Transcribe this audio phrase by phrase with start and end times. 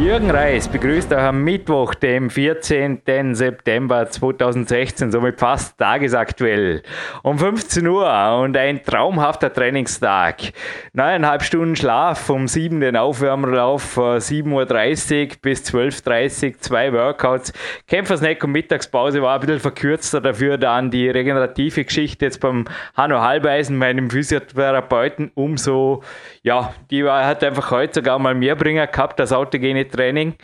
[0.00, 3.00] Jürgen Reis begrüßt euch am Mittwoch, dem 14.
[3.34, 6.84] September 2016, somit fast tagesaktuell.
[7.24, 10.52] Um 15 Uhr und ein traumhafter Trainingstag.
[10.92, 17.52] Neuneinhalb Stunden Schlaf, um 7 den Aufwärmlauf, 7.30 Uhr bis 12.30 Uhr, zwei Workouts.
[17.88, 23.20] Kämpfersnack und Mittagspause war ein bisschen verkürzter, dafür dann die regenerative Geschichte jetzt beim Hanno
[23.20, 26.04] Halbeisen, meinem Physiotherapeuten, umso,
[26.42, 30.34] ja, die hat einfach heute sogar mal mehr Bringer gehabt, das autogene Training.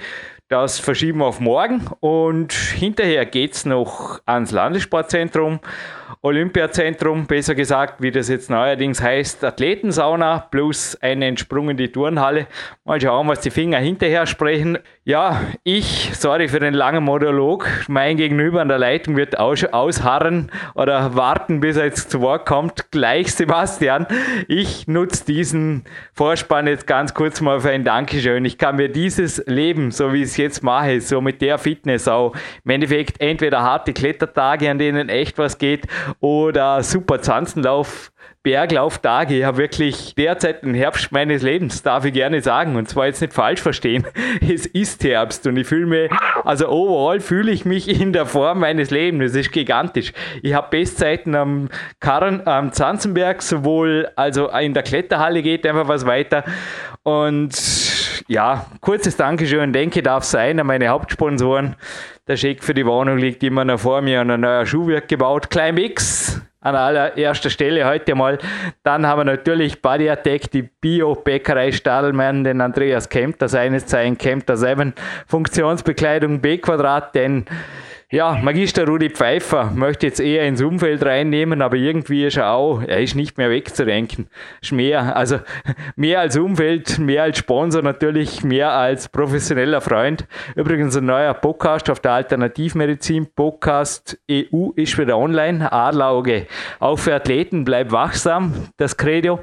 [0.49, 5.59] Das verschieben wir auf morgen und hinterher geht es noch ans Landessportzentrum,
[6.25, 12.47] Olympiazentrum, besser gesagt, wie das jetzt neuerdings heißt, Athletensauna plus eine entsprungene Turnhalle.
[12.87, 14.79] Mal schauen, was die Finger hinterher sprechen.
[15.05, 20.51] Ja, ich, sorry für den langen Monolog, mein Gegenüber an der Leitung wird aus, ausharren
[20.75, 22.91] oder warten, bis er jetzt zu Wort kommt.
[22.91, 24.07] Gleich Sebastian,
[24.49, 28.47] ich nutze diesen Vorspann jetzt ganz kurz mal für ein Dankeschön.
[28.47, 32.09] Ich kann mir dieses Leben, so wie ich es jetzt mache, so mit der Fitness
[32.09, 35.87] auch, im Endeffekt entweder harte Klettertage, an denen echt was geht,
[36.21, 38.13] oder super Zanzenlauf
[38.45, 39.39] Berglauftage.
[39.39, 42.77] Ich habe wirklich derzeit den Herbst meines Lebens, darf ich gerne sagen.
[42.77, 44.07] Und zwar jetzt nicht falsch verstehen.
[44.47, 46.11] Es ist Herbst und ich fühle mich,
[46.45, 49.33] also overall fühle ich mich in der Form meines Lebens.
[49.33, 50.13] Das ist gigantisch.
[50.43, 51.71] Ich habe Bestzeiten am
[52.01, 56.45] Karren, am Zanzenberg, sowohl also in der Kletterhalle geht einfach was weiter.
[57.03, 57.55] Und
[58.29, 61.77] ja, kurzes Dankeschön, denke darf sein an meine Hauptsponsoren.
[62.27, 65.09] Der Scheck für die Wohnung liegt immer noch vor mir und ein neuer Schuh wird
[65.09, 65.51] gebaut.
[65.51, 68.39] Climbix an allererster Stelle heute mal.
[68.83, 74.57] Dann haben wir natürlich Body Attack, die Bio-Bäckerei Stadelmann, den Andreas Kempter, seines Zeichen Kempter
[74.57, 74.95] 7,
[75.27, 77.45] Funktionsbekleidung B-Quadrat, den
[78.15, 82.81] ja, Magister Rudi Pfeiffer möchte jetzt eher ins Umfeld reinnehmen, aber irgendwie ist er auch,
[82.81, 84.29] er ist nicht mehr wegzudenken.
[84.63, 85.41] Ist mehr, also
[85.97, 90.29] mehr als Umfeld, mehr als Sponsor natürlich, mehr als professioneller Freund.
[90.55, 95.73] Übrigens ein neuer Podcast auf der Alternativmedizin Podcast EU ist wieder online.
[95.73, 96.47] Adlerauge.
[96.79, 99.41] Auch für Athleten, bleib wachsam, das Credo.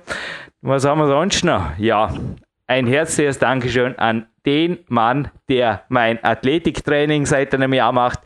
[0.62, 1.78] Was haben wir sonst noch?
[1.78, 2.14] Ja,
[2.68, 8.19] ein herzliches Dankeschön an den Mann, der mein Athletiktraining seit einem Jahr macht,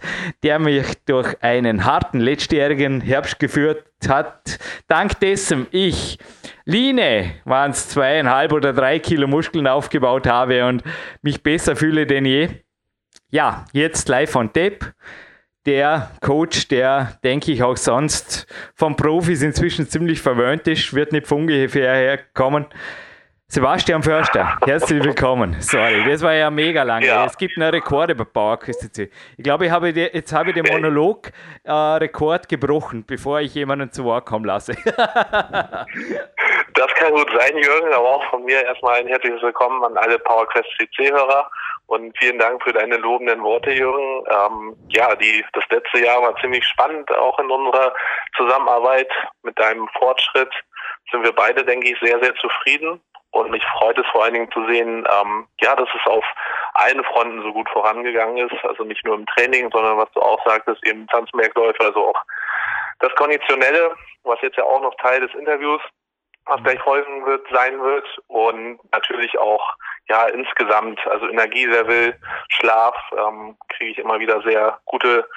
[0.43, 4.59] der mich durch einen harten letztjährigen Herbst geführt hat.
[4.87, 6.17] Dank dessen ich
[6.65, 10.83] Line waren es zweieinhalb oder drei Kilo Muskeln aufgebaut habe und
[11.21, 12.49] mich besser fühle denn je.
[13.29, 14.93] Ja, jetzt live on tape.
[15.65, 18.45] Der Coach, der, denke ich, auch sonst
[18.75, 22.67] von Profis inzwischen ziemlich verwöhnt ist, wird nicht von ungefähr herkommen.
[23.55, 25.55] Sebastian Förster, herzlich willkommen.
[25.61, 27.07] Sorry, das war ja mega lange.
[27.07, 27.23] Ja.
[27.23, 29.09] Es gibt einen Rekord bei PowerQuest Ich
[29.41, 34.25] glaube, ich habe jetzt habe ich den Monolog-Rekord äh, gebrochen, bevor ich jemanden zu Wort
[34.25, 34.73] kommen lasse.
[34.83, 34.97] das
[36.95, 40.67] kann gut sein, Jürgen, aber auch von mir erstmal ein herzliches Willkommen an alle PowerQuest
[40.77, 41.49] CC-Hörer
[41.87, 44.25] und vielen Dank für deine lobenden Worte, Jürgen.
[44.31, 47.93] Ähm, ja, die, das letzte Jahr war ziemlich spannend, auch in unserer
[48.35, 49.07] Zusammenarbeit
[49.43, 50.51] mit deinem Fortschritt
[51.09, 52.99] sind wir beide, denke ich, sehr, sehr zufrieden.
[53.35, 56.23] Und mich freut es vor allen Dingen zu sehen, ähm, ja, dass es auf
[56.73, 58.55] allen Fronten so gut vorangegangen ist.
[58.63, 62.21] Also nicht nur im Training, sondern was du auch sagtest, eben Tanzbergläufe, also auch
[62.99, 63.93] das Konditionelle,
[64.23, 65.81] was jetzt ja auch noch Teil des Interviews,
[66.45, 68.07] was gleich folgen wird, sein wird.
[68.27, 69.75] Und natürlich auch,
[70.07, 75.27] ja, insgesamt, also Energielevel, Schlaf, ähm, kriege ich immer wieder sehr gute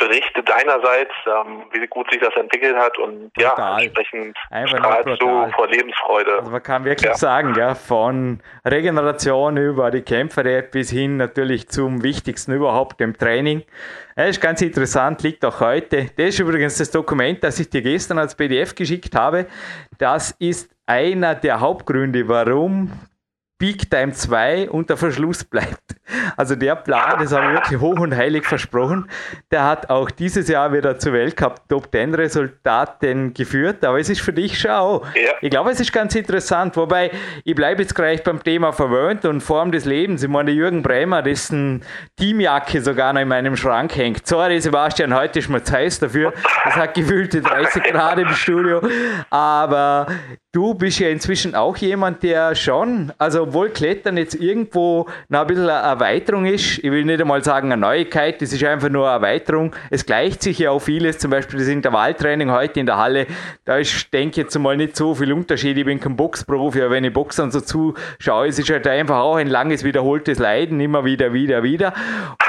[0.00, 3.54] Berichte deinerseits, ähm, wie gut sich das entwickelt hat und brutal.
[3.56, 6.38] ja, entsprechend strahlst du vor Lebensfreude.
[6.38, 7.14] Also man kann wirklich ja.
[7.14, 13.62] sagen, ja, von Regeneration über die Kämpfer bis hin natürlich zum Wichtigsten überhaupt, dem Training.
[14.16, 16.06] Das ist ganz interessant, liegt auch heute.
[16.16, 19.46] Das ist übrigens das Dokument, das ich dir gestern als PDF geschickt habe.
[19.98, 22.90] Das ist einer der Hauptgründe, warum
[23.60, 25.94] Peak Time 2 unter Verschluss bleibt.
[26.34, 29.06] Also der Plan, das haben wir wirklich hoch und heilig versprochen,
[29.50, 34.22] der hat auch dieses Jahr wieder zu Weltcup Top 10 Resultaten geführt, aber es ist
[34.22, 35.04] für dich schau.
[35.14, 35.32] Ja.
[35.42, 37.10] Ich glaube, es ist ganz interessant, wobei
[37.44, 40.22] ich bleibe jetzt gleich beim Thema verwöhnt und Form des Lebens.
[40.22, 41.82] Ich meine, Jürgen Bremer, dessen
[42.16, 44.26] Teamjacke sogar noch in meinem Schrank hängt.
[44.26, 46.32] Sorry, Sebastian, heute ist mir zu heiß dafür.
[46.66, 48.80] Es hat gefühlte 30 Grad im Studio,
[49.28, 50.06] aber
[50.52, 55.46] du bist ja inzwischen auch jemand, der schon, also obwohl Klettern jetzt irgendwo noch ein
[55.48, 59.06] bisschen eine Erweiterung ist, ich will nicht einmal sagen eine Neuigkeit, das ist einfach nur
[59.08, 59.74] eine Erweiterung.
[59.90, 63.26] Es gleicht sich ja auch vieles, zum Beispiel das Intervalltraining heute in der Halle,
[63.64, 65.76] da ist, denke ich jetzt mal nicht so viel Unterschied.
[65.76, 69.36] Ich bin kein Boxprofi, aber wenn ich Boxern so zuschaue, es ist halt einfach auch
[69.36, 71.92] ein langes, wiederholtes Leiden, immer wieder, wieder, wieder.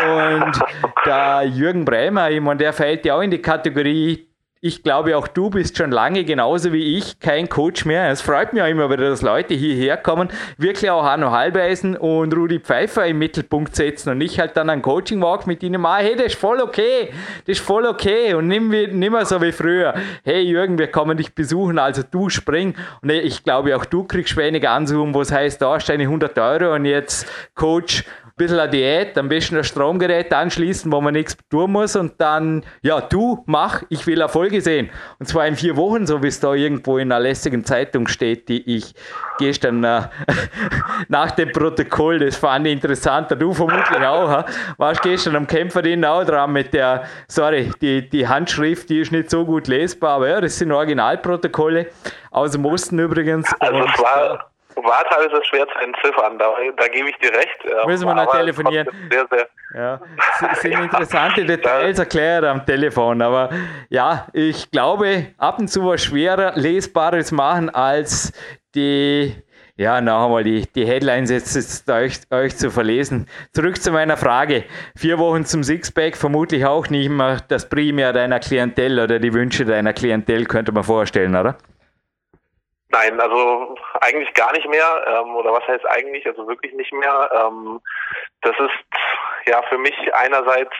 [0.06, 0.60] Und
[1.04, 4.28] der Jürgen Bremer, ich meine, der fällt ja auch in die Kategorie
[4.64, 8.12] ich glaube, auch du bist schon lange genauso wie ich kein Coach mehr.
[8.12, 12.32] Es freut mich auch immer wieder, dass Leute hierher kommen, wirklich auch Hanno Halbeisen und
[12.36, 16.04] Rudi Pfeiffer im Mittelpunkt setzen und ich halt dann einen Coaching-Walk mit ihnen mache.
[16.04, 17.10] Hey, das ist voll okay.
[17.48, 18.36] Das ist voll okay.
[18.36, 19.96] Und nimm, nimm mal so wie früher.
[20.24, 22.76] Hey Jürgen, wir kommen dich besuchen, also du spring.
[23.02, 26.04] Und ich glaube, auch du kriegst weniger Ansuchen, wo es heißt, da hast du deine
[26.04, 27.26] 100 Euro und jetzt
[27.56, 28.04] Coach
[28.36, 32.64] bisschen eine Diät, am besten ein Stromgerät anschließen, wo man nichts tun muss und dann,
[32.82, 34.90] ja, du mach, ich will Erfolge sehen.
[35.20, 38.50] Und zwar in vier Wochen, so wie es da irgendwo in einer lästigen Zeitung steht,
[38.50, 38.94] die ich
[39.38, 40.04] gestern äh,
[41.08, 44.46] nach dem Protokoll, das fand ich interessant, du vermutlich auch,
[44.78, 49.30] warst gestern am Kämpferin auch dran mit der, sorry, die, die Handschrift, die ist nicht
[49.30, 51.88] so gut lesbar, aber ja, das sind Originalprotokolle
[52.32, 53.52] aus dem Osten übrigens.
[53.60, 54.51] Also es
[54.84, 57.58] war war teilweise schwer zu entziffern, da, da gebe ich dir recht.
[57.66, 58.88] Ähm, Müssen wir noch telefonieren.
[59.10, 60.02] Sehr, sehr ja,
[60.42, 63.50] das sind interessante Details erklärt am Telefon, aber
[63.90, 68.34] ja, ich glaube, ab und zu was schwerer Lesbares machen als
[68.76, 69.34] die,
[69.78, 73.28] ja, noch einmal die, die Headlines jetzt, jetzt euch, euch zu verlesen.
[73.54, 74.66] Zurück zu meiner Frage.
[74.98, 79.64] Vier Wochen zum Sixpack, vermutlich auch nicht mehr das Primär deiner Klientel oder die Wünsche
[79.64, 81.58] deiner Klientel, könnte man vorstellen, oder?
[82.92, 85.06] Nein, also eigentlich gar nicht mehr.
[85.08, 86.26] Ähm, oder was heißt eigentlich?
[86.26, 87.30] Also wirklich nicht mehr.
[87.34, 87.82] Ähm,
[88.42, 90.76] das ist ja für mich einerseits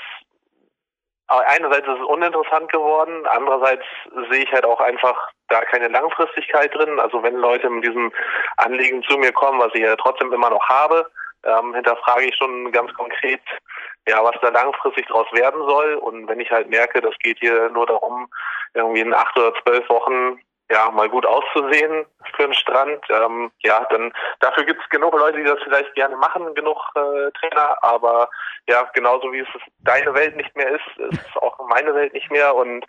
[1.28, 3.86] einerseits ist es uninteressant geworden, andererseits
[4.30, 7.00] sehe ich halt auch einfach da keine Langfristigkeit drin.
[7.00, 8.12] Also wenn Leute mit diesem
[8.58, 11.10] Anliegen zu mir kommen, was ich ja trotzdem immer noch habe,
[11.46, 13.42] ähm, hinterfrage ich schon ganz konkret,
[14.08, 15.96] ja, was da langfristig draus werden soll.
[15.96, 18.28] Und wenn ich halt merke, das geht hier nur darum,
[18.74, 20.40] irgendwie in acht oder zwölf Wochen
[20.72, 23.04] ja, mal gut auszusehen für den Strand.
[23.10, 27.32] Ähm, ja, dann dafür gibt es genug Leute, die das vielleicht gerne machen, genug äh,
[27.32, 28.30] Trainer, aber
[28.68, 29.48] ja, genauso wie es
[29.80, 32.56] deine Welt nicht mehr ist, ist es auch meine Welt nicht mehr.
[32.56, 32.86] Und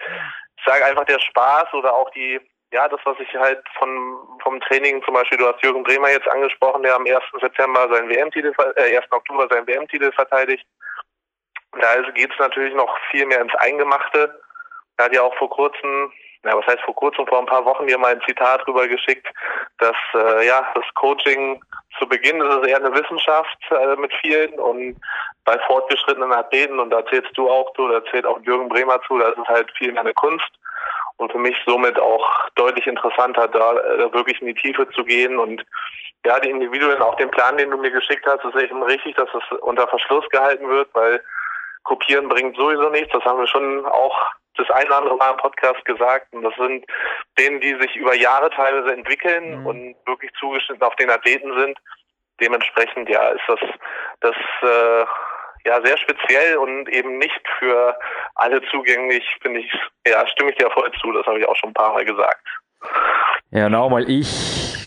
[0.56, 2.40] ich sage einfach der Spaß oder auch die,
[2.72, 6.28] ja, das, was ich halt von vom Training, zum Beispiel, du hast Jürgen Bremer jetzt
[6.28, 7.18] angesprochen, der am 1.
[7.40, 9.10] September seinen WM-Titel, äh, 1.
[9.10, 10.64] Oktober seinen WM-Titel verteidigt.
[11.72, 14.40] Da also geht es natürlich noch viel mehr ins Eingemachte.
[14.98, 16.12] Er hat ja auch vor kurzem
[16.44, 19.26] ja, was heißt vor kurzem, vor ein paar Wochen mir mal ein Zitat rüber geschickt,
[19.78, 21.62] dass äh, ja das Coaching
[21.98, 25.00] zu Beginn ist es eher eine Wissenschaft äh, mit vielen und
[25.44, 29.18] bei fortgeschrittenen Athleten, und da erzählst du auch zu, da erzählt auch Jürgen Bremer zu,
[29.18, 30.50] da ist es halt viel mehr eine Kunst
[31.16, 35.38] und für mich somit auch deutlich interessanter, da äh, wirklich in die Tiefe zu gehen
[35.38, 35.64] und
[36.24, 39.28] ja, die Individuen, auch den Plan, den du mir geschickt hast, ist eben richtig, dass
[39.34, 41.20] es unter Verschluss gehalten wird, weil
[41.82, 43.12] kopieren bringt sowieso nichts.
[43.12, 44.16] Das haben wir schon auch
[44.56, 46.32] das ein oder andere Mal im Podcast gesagt.
[46.32, 46.84] Und das sind
[47.38, 49.66] denen, die sich über Jahre teilweise entwickeln mhm.
[49.66, 51.78] und wirklich zugeschnitten auf den Athleten sind.
[52.40, 53.60] Dementsprechend, ja, ist das,
[54.20, 55.04] das äh,
[55.64, 57.96] ja sehr speziell und eben nicht für
[58.34, 59.72] alle zugänglich, finde ich,
[60.06, 62.46] ja, stimme ich dir voll zu, das habe ich auch schon ein paar Mal gesagt.
[63.50, 64.81] Ja, nochmal, ich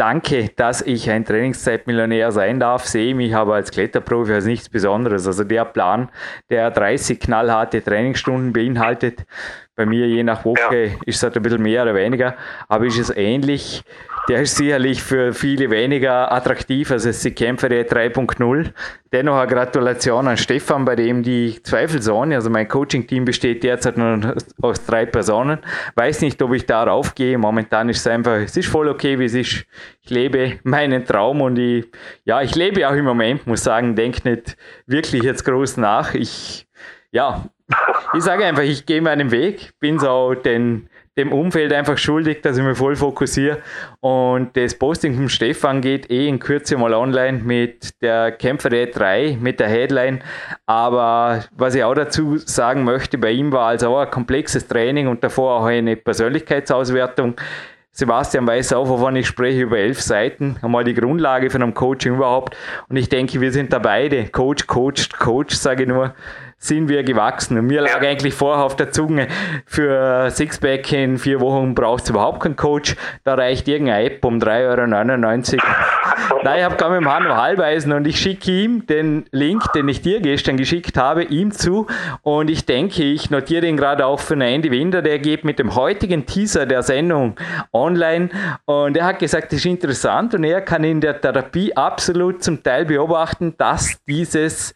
[0.00, 5.26] danke, dass ich ein Trainingszeitmillionär sein darf, sehe mich aber als Kletterprofi als nichts Besonderes.
[5.26, 6.08] Also der Plan,
[6.48, 9.26] der 30 knallharte Trainingsstunden beinhaltet,
[9.80, 10.92] bei mir je nach Woche ja.
[11.06, 12.36] ist es halt ein bisschen mehr oder weniger,
[12.68, 13.82] aber ist es ähnlich
[14.30, 18.72] der ist sicherlich für viele weniger attraktiv als die Kämpferie 3.0.
[19.12, 24.34] Dennoch eine Gratulation an Stefan, bei dem die Zweifelsohne, also mein Coaching-Team besteht derzeit nur
[24.62, 25.58] aus drei Personen.
[25.96, 27.38] Weiß nicht, ob ich darauf gehe.
[27.38, 29.66] Momentan ist es einfach, es ist voll okay, wie es ist.
[30.02, 31.86] Ich lebe meinen Traum und ich,
[32.24, 34.56] ja, ich lebe auch im Moment, muss sagen, denke nicht
[34.86, 36.14] wirklich jetzt groß nach.
[36.14, 36.68] Ich,
[37.10, 37.46] ja,
[38.14, 40.88] ich sage einfach, ich gehe meinen Weg, bin so den
[41.20, 43.58] dem Umfeld einfach schuldig, dass ich mich voll fokussiere.
[44.00, 49.38] Und das Posting vom Stefan geht eh in Kürze mal online mit der Kämpfer 3,
[49.40, 50.22] mit der Headline.
[50.66, 55.08] Aber was ich auch dazu sagen möchte, bei ihm war also auch ein komplexes Training
[55.08, 57.34] und davor auch eine Persönlichkeitsauswertung.
[57.92, 60.56] Sebastian weiß auch, wovon ich spreche, über elf Seiten.
[60.62, 62.56] Einmal die Grundlage von einem Coaching überhaupt.
[62.88, 64.28] Und ich denke, wir sind da beide.
[64.28, 66.14] Coach, Coach, Coach, sage ich nur
[66.60, 67.58] sind wir gewachsen.
[67.58, 69.28] Und mir lag eigentlich vorher auf der Zunge,
[69.64, 72.94] für Sixpack in vier Wochen braucht es überhaupt keinen Coach.
[73.24, 75.64] Da reicht irgendeine App um 3,99 Euro.
[76.44, 79.88] Nein, ich habe gerade mit dem Hanno Halbeisen und ich schicke ihm den Link, den
[79.88, 81.86] ich dir gestern geschickt habe, ihm zu.
[82.22, 85.58] Und ich denke, ich notiere ihn gerade auch für einen Andy Winder, der geht mit
[85.58, 87.36] dem heutigen Teaser der Sendung
[87.72, 88.28] online.
[88.66, 92.62] Und er hat gesagt, das ist interessant und er kann in der Therapie absolut zum
[92.62, 94.74] Teil beobachten, dass dieses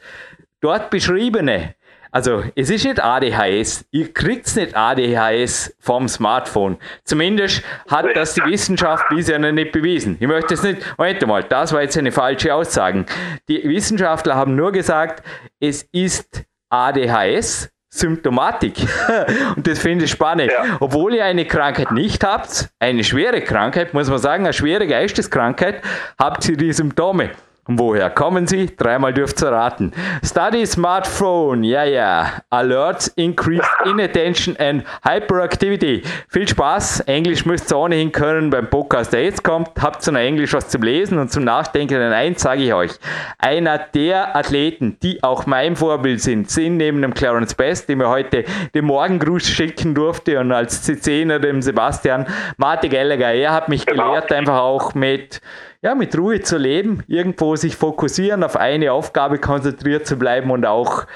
[0.65, 1.75] dort beschriebene,
[2.11, 6.77] also es ist nicht ADHS, ihr kriegt nicht ADHS vom Smartphone.
[7.03, 10.17] Zumindest hat das die Wissenschaft bisher noch nicht bewiesen.
[10.21, 13.05] Ich möchte es nicht, Moment mal, das war jetzt eine falsche Aussage.
[13.49, 15.25] Die Wissenschaftler haben nur gesagt,
[15.59, 18.75] es ist ADHS, Symptomatik.
[19.57, 20.53] Und das finde ich spannend.
[20.53, 20.77] Ja.
[20.79, 25.83] Obwohl ihr eine Krankheit nicht habt, eine schwere Krankheit, muss man sagen, eine schwere Geisteskrankheit,
[26.17, 27.31] habt ihr die Symptome.
[27.67, 28.67] Und woher kommen sie?
[28.77, 29.93] Dreimal dürft ihr raten.
[30.23, 32.33] Study Smartphone, ja, ja.
[32.51, 36.03] Alerts increase inattention and hyperactivity.
[36.29, 37.01] Viel Spaß.
[37.01, 39.71] Englisch müsst ihr ohnehin können beim Podcast, der jetzt kommt.
[39.81, 41.95] Habt ihr noch Englisch was zum Lesen und zum Nachdenken?
[41.95, 42.93] Denn eins sage ich euch.
[43.39, 48.11] Einer der Athleten, die auch mein Vorbild sind, sind neben dem Clarence Best, dem mir
[48.11, 48.45] heute
[48.75, 52.27] den Morgengruß schicken durfte und als CCner dem Sebastian,
[52.59, 53.33] Martin Gallagher.
[53.33, 55.41] Er hat mich gelehrt, einfach auch mit
[55.85, 60.65] ja, mit Ruhe zu leben, irgendwo sich fokussieren, auf eine Aufgabe konzentriert zu bleiben und
[60.65, 61.07] auch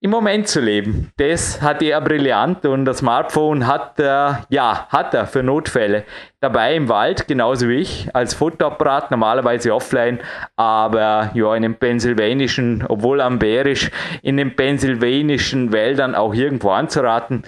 [0.00, 1.10] im Moment zu leben.
[1.16, 6.04] Das hat er brillant und das Smartphone hat er, ja, hat er für Notfälle.
[6.40, 10.20] Dabei im Wald, genauso wie ich, als Fotoapparat, normalerweise offline,
[10.56, 17.44] aber ja, in den pennsylvanischen, obwohl am Bärisch, in den pennsylvanischen Wäldern auch irgendwo anzuraten.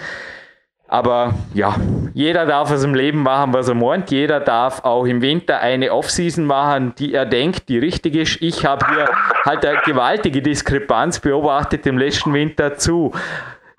[0.86, 1.76] Aber ja,
[2.12, 4.10] jeder darf aus dem Leben machen, was er meint.
[4.10, 8.42] Jeder darf auch im Winter eine Offseason machen, die er denkt, die richtig ist.
[8.42, 9.08] Ich habe hier
[9.46, 13.12] halt eine gewaltige Diskrepanz beobachtet im letzten Winter zu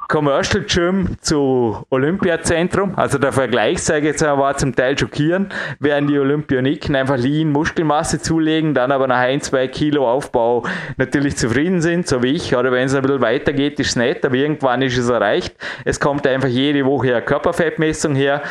[0.07, 2.93] Commercial Gym zu Olympiazentrum.
[2.95, 7.17] Also der Vergleich, sage ich jetzt mal, war zum Teil schockierend, während die Olympioniken einfach
[7.17, 10.63] Lean Muskelmasse zulegen, dann aber nach ein, zwei Kilo Aufbau
[10.97, 12.55] natürlich zufrieden sind, so wie ich.
[12.55, 15.55] Oder wenn es ein bisschen weitergeht, ist es nett, aber irgendwann ist es erreicht.
[15.83, 18.41] Es kommt einfach jede Woche eine Körperfettmessung her.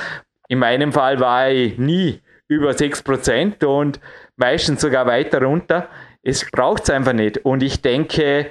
[0.48, 4.00] In meinem Fall war ich nie über 6% und
[4.36, 5.88] meistens sogar weiter runter.
[6.22, 7.44] Es braucht es einfach nicht.
[7.44, 8.50] Und ich denke,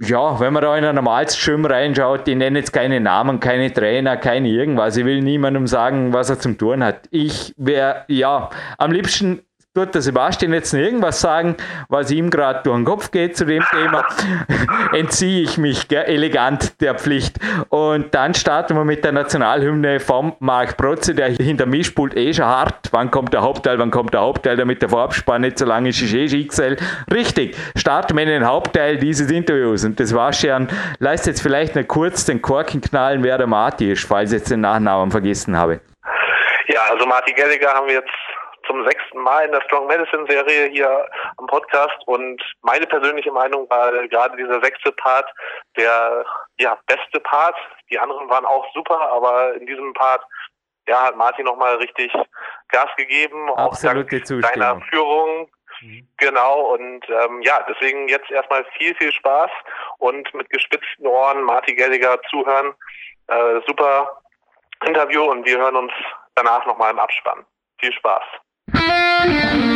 [0.00, 3.72] ja, wenn man da in ein normales Gym reinschaut, die nennen jetzt keine Namen, keine
[3.72, 4.96] Trainer, keine irgendwas.
[4.96, 7.08] Ich will niemandem sagen, was er zum Tun hat.
[7.10, 9.42] Ich wäre, ja, am liebsten
[9.76, 11.56] tut der Sebastian jetzt irgendwas sagen,
[11.88, 14.06] was ihm gerade durch den Kopf geht zu dem Thema,
[14.92, 17.40] entziehe ich mich gell, elegant der Pflicht.
[17.70, 22.32] Und dann starten wir mit der Nationalhymne vom Marc Protze, der hinter mir spult eh
[22.32, 22.88] schon hart.
[22.92, 26.00] Wann kommt der Hauptteil, wann kommt der Hauptteil, damit der Vorabspann nicht so lange ist,
[26.00, 26.76] ist eh Schicksal.
[27.12, 29.84] Richtig, starten wir in den Hauptteil dieses Interviews.
[29.84, 30.68] Und das war schon,
[31.00, 34.52] leist jetzt vielleicht noch kurz den Korken knallen, wer der Marti ist, falls ich jetzt
[34.52, 35.80] den Nachnamen vergessen habe.
[36.68, 38.08] Ja, also Martin Gelliger haben wir jetzt
[38.66, 43.68] zum sechsten Mal in der Strong Medicine Serie hier am Podcast und meine persönliche Meinung
[43.70, 45.28] war gerade dieser sechste Part
[45.76, 46.24] der
[46.58, 47.56] ja beste Part.
[47.90, 50.22] Die anderen waren auch super, aber in diesem Part
[50.88, 52.12] ja hat Martin nochmal richtig
[52.68, 55.50] Gas gegeben, Absolute auch dank deiner Führung.
[55.80, 56.08] Mhm.
[56.18, 59.50] Genau, und ähm, ja, deswegen jetzt erstmal viel, viel Spaß
[59.98, 62.74] und mit gespitzten Ohren Martin Gelliger zuhören.
[63.26, 64.20] Äh, super
[64.84, 65.92] Interview und wir hören uns
[66.34, 67.44] danach nochmal im Abspann.
[67.78, 68.22] Viel Spaß.
[68.86, 69.73] Música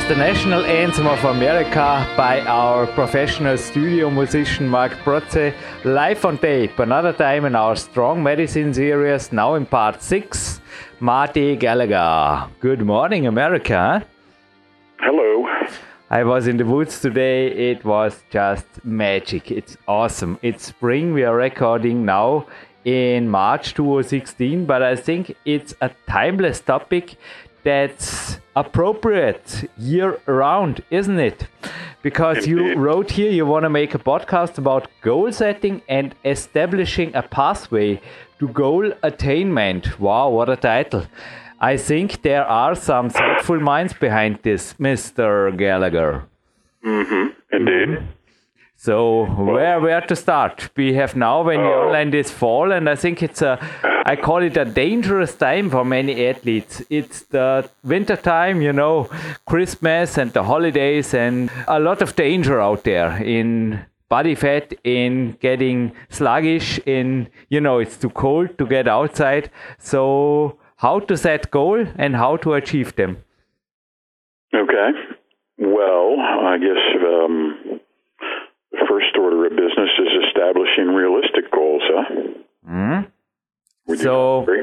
[0.00, 5.54] With the national anthem of America by our professional studio musician Mark Protze,
[5.84, 10.62] live on tape, another time in our Strong Medicine series, now in part 6,
[11.00, 12.48] Marty Gallagher.
[12.60, 14.02] Good morning, America.
[15.00, 15.46] Hello.
[16.08, 17.48] I was in the woods today.
[17.70, 19.50] It was just magic.
[19.50, 20.38] It's awesome.
[20.40, 21.12] It's spring.
[21.12, 22.46] We are recording now
[22.86, 27.16] in March 2016, but I think it's a timeless topic
[27.62, 31.46] that's appropriate year round, isn't it?
[32.02, 37.14] Because you wrote here you want to make a podcast about goal setting and establishing
[37.14, 38.00] a pathway
[38.38, 40.00] to goal attainment.
[40.00, 41.06] Wow, what a title!
[41.60, 45.54] I think there are some thoughtful minds behind this, Mr.
[45.56, 46.24] Gallagher.
[46.84, 47.26] Mm-hmm.
[47.52, 48.08] Indeed.
[48.82, 50.70] So where where to start?
[50.74, 51.82] We have now when you Oh.
[51.86, 53.58] online this fall, and I think it's a
[54.12, 56.80] I call it a dangerous time for many athletes.
[56.88, 58.94] It's the winter time, you know,
[59.44, 65.36] Christmas and the holidays, and a lot of danger out there in body fat, in
[65.40, 69.50] getting sluggish, in you know it's too cold to get outside.
[69.78, 73.18] So how to set goal and how to achieve them?
[74.54, 74.90] Okay.
[75.58, 76.79] Well, I guess the
[79.00, 82.04] first order of business is establishing realistic goals, huh?
[82.66, 83.00] Hmm?
[83.86, 84.62] Would So- agree?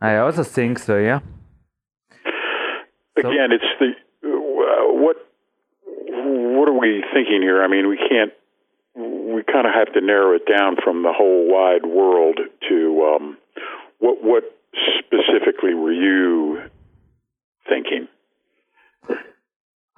[0.00, 0.98] I also think so.
[0.98, 1.20] Yeah.
[3.20, 3.94] So- Again, it's the
[4.28, 5.16] uh, what
[6.08, 7.62] what are we thinking here?
[7.62, 8.32] I mean, we can't.
[8.94, 13.38] We kind of have to narrow it down from the whole wide world to um,
[13.98, 14.44] what what
[14.98, 16.62] specifically were you
[17.68, 18.08] thinking?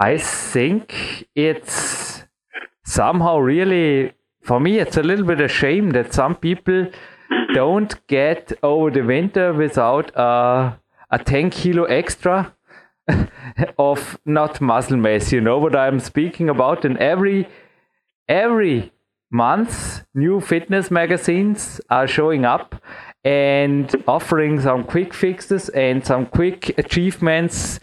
[0.01, 2.08] I think it's
[2.99, 4.12] somehow really,
[4.43, 6.90] for me, it's a little bit a shame that some people
[7.55, 12.52] don't get over the winter without a 10 kilo extra
[13.78, 15.31] of not muscle mass.
[15.31, 16.85] You know what I'm speaking about?
[16.85, 17.47] And every
[18.28, 18.93] every
[19.31, 22.83] month, new fitness magazines are showing up
[23.23, 27.78] and offering some quick fixes and some quick achievements.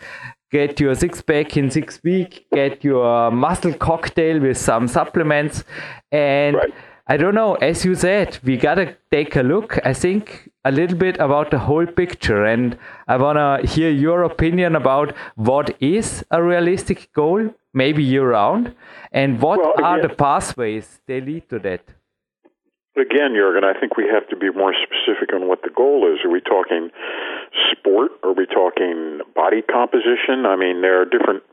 [0.51, 5.63] Get your six pack in six weeks, get your muscle cocktail with some supplements.
[6.11, 6.73] And Right.
[7.07, 10.97] I don't know, as you said, we gotta take a look, I think, a little
[10.97, 12.45] bit about the whole picture.
[12.45, 18.73] And I wanna hear your opinion about what is a realistic goal, maybe year round,
[19.11, 21.94] and what Well, are the pathways they lead to that.
[22.97, 26.23] Again, Jurgen, I think we have to be more specific on what the goal is.
[26.23, 26.91] Are we talking
[27.71, 28.11] sport?
[28.23, 30.45] Are we talking body composition?
[30.47, 31.43] I mean, there are different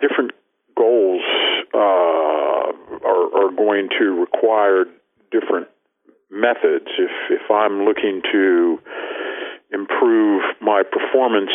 [0.00, 0.32] different
[0.74, 1.20] goals
[1.74, 2.72] uh,
[3.04, 4.86] are, are going to require
[5.30, 5.68] different
[6.30, 6.88] methods.
[6.98, 8.78] If if I'm looking to
[9.72, 11.52] improve my performance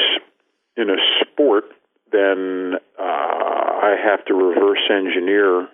[0.78, 1.66] in a sport,
[2.12, 5.68] then uh, I have to reverse engineer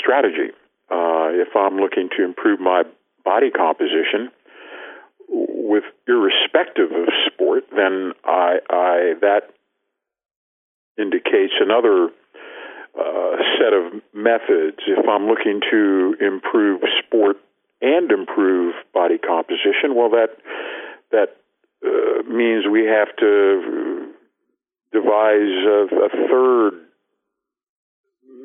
[0.00, 0.52] strategy.
[0.90, 2.82] Uh, if I'm looking to improve my
[3.24, 4.30] body composition,
[5.28, 9.50] with irrespective of sport, then I, I that
[10.98, 12.08] indicates another
[12.98, 14.78] uh, set of methods.
[14.86, 17.36] If I'm looking to improve sport
[17.82, 20.30] and improve body composition, well, that
[21.12, 21.36] that
[21.84, 24.12] uh, means we have to
[24.92, 26.72] devise a, a third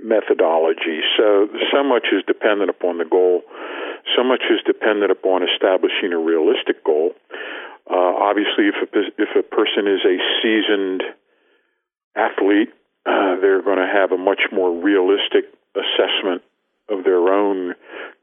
[0.04, 1.00] methodology.
[1.18, 3.42] So so much is dependent upon the goal.
[4.16, 7.16] So much is dependent upon establishing a realistic goal.
[7.90, 8.88] Uh, obviously, if a,
[9.18, 11.04] if a person is a seasoned
[12.16, 12.70] athlete,
[13.06, 16.44] uh, they're going to have a much more realistic assessment
[16.90, 17.74] of their own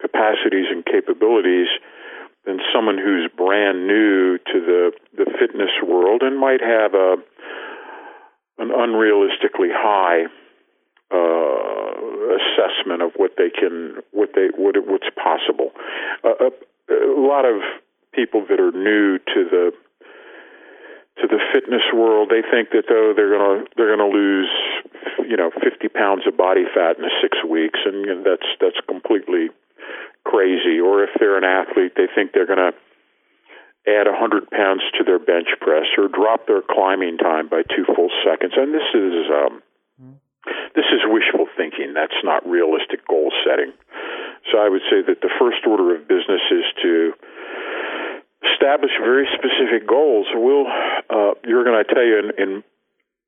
[0.01, 1.69] capacities and capabilities
[2.45, 7.17] than someone who's brand new to the, the fitness world and might have a
[8.59, 10.25] an unrealistically high
[11.11, 15.73] uh, assessment of what they can, what they, what what's possible.
[16.25, 17.63] Uh, a, a lot of
[18.13, 19.73] people that are new to the
[21.21, 24.51] to the fitness world, they think that though they're gonna they're gonna lose,
[25.29, 28.81] you know, 50 pounds of body fat in six weeks, and you know, that's that's
[28.89, 29.51] completely
[30.25, 30.81] crazy.
[30.81, 32.73] Or if they're an athlete, they think they're gonna
[33.87, 38.11] add 100 pounds to their bench press or drop their climbing time by two full
[38.25, 38.53] seconds.
[38.57, 39.63] And this is um,
[40.75, 41.93] this is wishful thinking.
[41.95, 43.73] That's not realistic goal setting.
[44.51, 47.13] So I would say that the first order of business is to
[48.55, 50.27] establish very specific goals.
[50.33, 52.65] We'll, uh, you're going to tell you, in, in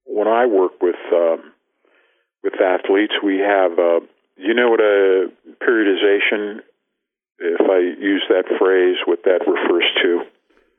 [0.07, 1.53] when I work with um,
[2.43, 4.01] with athletes, we have, uh,
[4.37, 5.31] you know, what a
[5.63, 6.61] periodization.
[7.39, 10.23] If I use that phrase, what that refers to.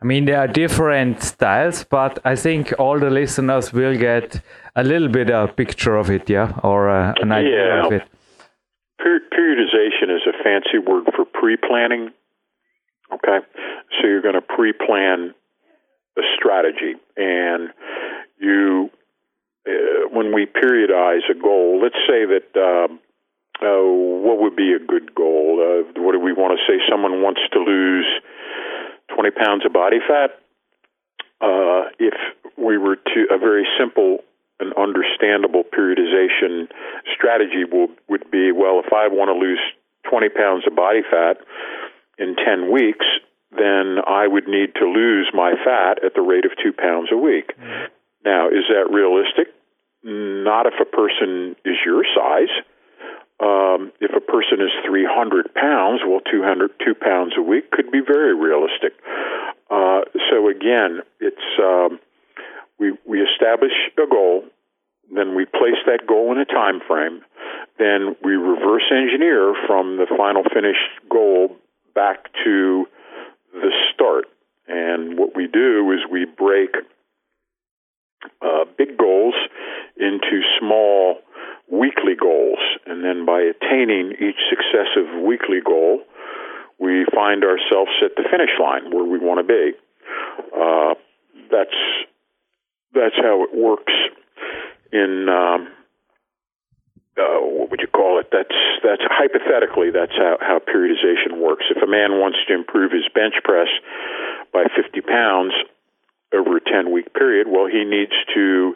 [0.04, 4.42] I mean, there are different styles, but I think all the listeners will get
[4.76, 7.86] a little bit a picture of it, yeah, or uh, an idea Yeah.
[7.86, 8.04] of it.
[9.00, 12.12] Per- periodization is a fancy word for pre-planning.
[13.14, 13.40] Okay,
[13.96, 15.34] so you're going to pre-plan
[16.18, 17.70] a strategy, and
[18.40, 18.90] you,
[19.66, 19.72] uh,
[20.12, 22.48] when we periodize a goal, let's say that.
[22.60, 23.00] Um,
[23.62, 23.68] uh,
[24.26, 25.62] what would be a good goal?
[25.62, 26.82] Uh, what do we want to say?
[26.90, 28.10] Someone wants to lose
[29.16, 30.40] 20 pounds of body fat.
[31.42, 32.14] Uh, if
[32.58, 34.20] we were to a very simple
[34.60, 36.68] and understandable periodization
[37.14, 39.60] strategy will, would be well, if I want to lose
[40.10, 41.38] 20 pounds of body fat
[42.18, 43.06] in 10 weeks,
[43.52, 47.18] then I would need to lose my fat at the rate of two pounds a
[47.18, 47.52] week.
[47.58, 47.86] Mm-hmm.
[48.26, 49.54] Now, is that realistic?
[50.04, 52.52] Not if a person is your size.
[53.40, 58.00] Um, if a person is 300 pounds, well, 200, two pounds a week could be
[58.06, 58.94] very realistic.
[59.70, 62.00] Uh, so again, it's um,
[62.80, 64.44] we we establish a goal,
[65.14, 67.22] then we place that goal in a time frame,
[67.80, 71.56] then we reverse engineer from the final finished goal
[71.96, 72.86] back to
[73.54, 74.26] the start.
[74.68, 76.76] And what we do is we break
[78.42, 79.36] uh, big goals
[79.98, 81.18] into small
[81.72, 82.60] weekly goals.
[82.86, 86.02] And then by attaining each successive weekly goal,
[86.80, 89.72] we find ourselves at the finish line where we want to be.
[90.56, 90.94] Uh,
[91.52, 91.78] that's
[92.94, 93.94] that's how it works
[94.92, 95.68] in um,
[97.18, 98.30] uh, what would you call it?
[98.32, 101.66] That's that's hypothetically that's how, how periodization works.
[101.70, 103.70] If a man wants to improve his bench press
[104.52, 105.54] by 50 pounds
[106.34, 108.76] over a 10 week period, well, he needs to,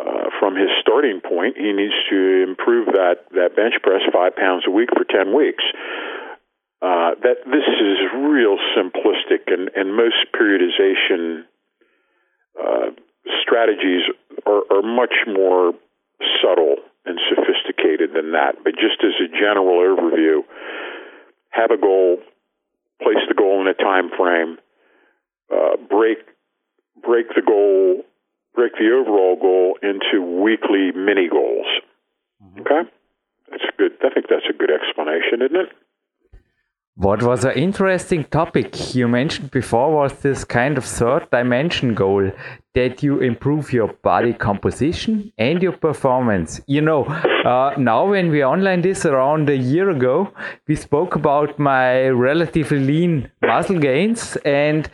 [0.00, 4.64] uh, from his starting point, he needs to improve that that bench press five pounds
[4.66, 5.64] a week for 10 weeks.
[6.80, 11.44] Uh, that this is real simplistic, and and most periodization
[12.56, 12.90] uh,
[13.42, 14.00] strategies
[14.46, 15.74] are, are much more
[16.40, 18.56] subtle and sophisticated than that.
[18.64, 20.40] But just as a general overview,
[21.50, 22.18] have a goal,
[23.02, 24.56] place the goal in a time frame,
[25.52, 26.18] uh, break
[27.02, 28.04] break the goal,
[28.54, 31.66] break the overall goal into weekly mini goals.
[32.42, 32.60] Mm-hmm.
[32.60, 32.90] Okay,
[33.50, 33.92] that's good.
[34.02, 35.68] I think that's a good explanation, isn't it?
[36.96, 42.30] What was an interesting topic you mentioned before was this kind of third dimension goal
[42.74, 46.60] that you improve your body composition and your performance.
[46.66, 50.32] You know, uh, now when we online this around a year ago,
[50.68, 54.88] we spoke about my relatively lean muscle gains and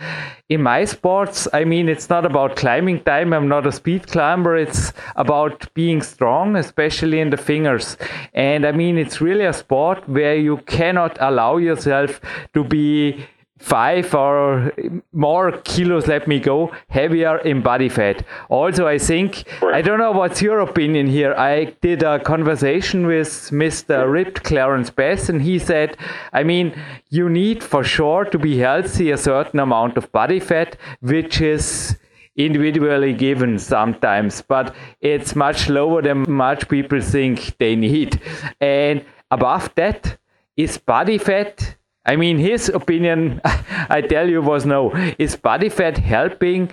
[0.49, 3.33] in my sports, I mean, it's not about climbing time.
[3.33, 4.57] I'm not a speed climber.
[4.57, 7.97] It's about being strong, especially in the fingers.
[8.33, 12.21] And I mean, it's really a sport where you cannot allow yourself
[12.55, 13.27] to be
[13.59, 14.73] five or
[15.13, 18.25] more kilos let me go heavier in body fat.
[18.49, 21.35] Also i think i don't know what's your opinion here.
[21.35, 25.97] I did a conversation with mr ripped clarence bass and he said
[26.33, 26.75] i mean
[27.09, 31.97] you need for sure to be healthy a certain amount of body fat which is
[32.37, 38.21] individually given sometimes but it's much lower than much people think they need.
[38.61, 40.19] And above that
[40.57, 44.93] is body fat I mean, his opinion, I tell you, was no.
[45.19, 46.71] Is body fat helping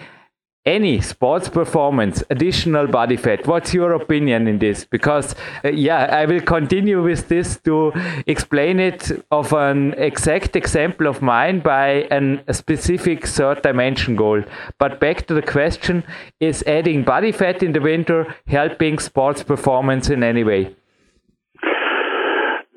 [0.65, 3.48] any sports performance, additional body fat?
[3.48, 4.86] What's your opinion in this?
[4.86, 7.91] Because, uh, yeah, I will continue with this to
[8.28, 14.43] explain it of an exact example of mine by an, a specific third dimension goal.
[14.78, 16.04] But back to the question
[16.39, 20.76] is adding body fat in the winter helping sports performance in any way?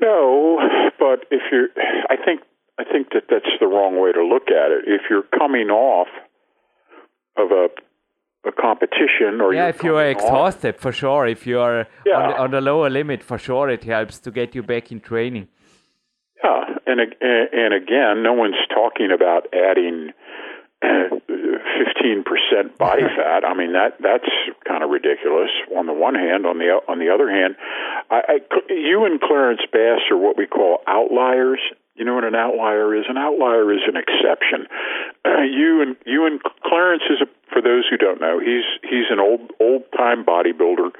[0.00, 0.58] No,
[1.16, 1.68] but if you're,
[2.10, 2.42] I think,
[2.78, 4.84] I think that that's the wrong way to look at it.
[4.86, 6.08] If you're coming off
[7.36, 7.68] of a
[8.46, 12.14] a competition or yeah if you are exhausted for sure if you are yeah.
[12.14, 15.00] on, the, on the lower limit for sure it helps to get you back in
[15.00, 15.48] training
[16.44, 20.12] yeah and and again no one's talking about adding
[20.86, 23.44] 15% body fat.
[23.44, 24.28] I mean that that's
[24.66, 25.50] kind of ridiculous.
[25.76, 27.56] On the one hand, on the on the other hand,
[28.10, 31.60] I, I, you and Clarence Bass are what we call outliers.
[31.94, 33.06] You know what an outlier is?
[33.08, 34.66] An outlier is an exception.
[35.24, 39.10] Uh, you and you and Clarence is a, for those who don't know, he's he's
[39.10, 40.92] an old old time bodybuilder.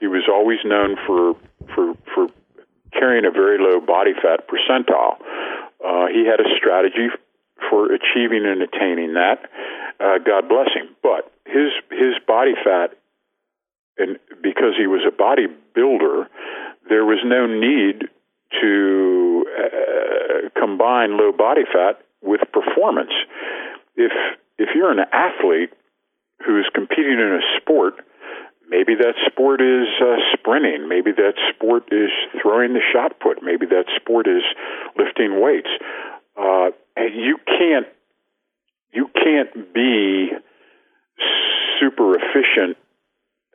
[0.00, 1.34] He was always known for
[1.74, 2.28] for for
[2.92, 5.20] carrying a very low body fat percentile.
[5.84, 7.08] Uh, he had a strategy
[7.68, 9.50] for achieving and attaining that.
[10.00, 10.94] Uh, God bless him.
[11.02, 12.96] But his his body fat,
[13.96, 16.26] and because he was a bodybuilder,
[16.88, 18.08] there was no need
[18.60, 23.12] to uh, combine low body fat with performance.
[23.96, 24.12] If
[24.58, 25.70] if you're an athlete
[26.46, 27.94] who is competing in a sport,
[28.68, 33.66] maybe that sport is uh, sprinting, maybe that sport is throwing the shot put, maybe
[33.66, 34.42] that sport is
[34.96, 35.70] lifting weights.
[36.36, 36.70] Uh,
[37.04, 37.86] you can't
[38.92, 40.30] you can't be
[41.78, 42.76] super efficient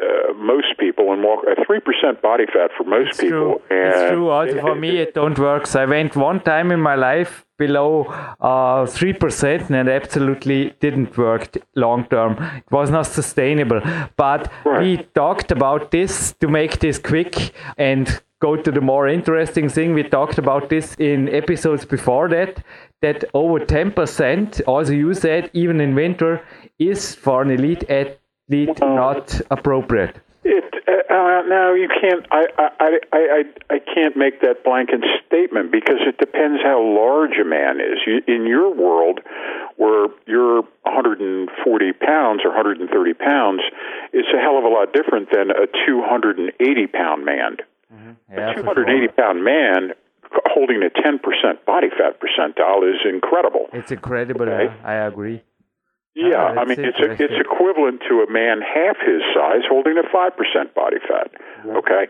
[0.01, 3.61] uh, most people and walk a three percent body fat for most it's people.
[3.67, 3.77] True.
[3.77, 4.29] And it's true.
[4.29, 5.67] Also for me, it don't work.
[5.67, 8.05] So I went one time in my life below
[8.41, 12.33] uh, three uh, percent, and it absolutely didn't work long term.
[12.41, 13.81] It was not sustainable.
[14.17, 14.81] But right.
[14.81, 19.93] we talked about this to make this quick and go to the more interesting thing.
[19.93, 22.61] We talked about this in episodes before that,
[23.01, 26.41] that over 10%, also you said, even in winter,
[26.77, 30.15] is for an elite athlete not appropriate.
[30.43, 32.25] It uh, uh, now you can't.
[32.31, 32.67] I, I
[33.11, 33.41] I I
[33.75, 37.99] I can't make that blanket statement because it depends how large a man is.
[38.05, 39.21] You, in your world,
[39.77, 43.61] where you're 140 pounds or 130 pounds,
[44.11, 47.57] it's a hell of a lot different than a 280 pound man.
[47.93, 48.33] Mm-hmm.
[48.33, 49.13] Yeah, a 280 sure.
[49.13, 49.93] pound man
[50.49, 51.21] holding a 10%
[51.65, 53.67] body fat percentile is incredible.
[53.71, 54.49] It's incredible.
[54.49, 54.73] Okay?
[54.83, 55.43] I agree.
[56.15, 59.97] Yeah, oh, I mean it's a, it's equivalent to a man half his size holding
[59.97, 61.33] a five percent body fat.
[61.65, 62.07] Okay,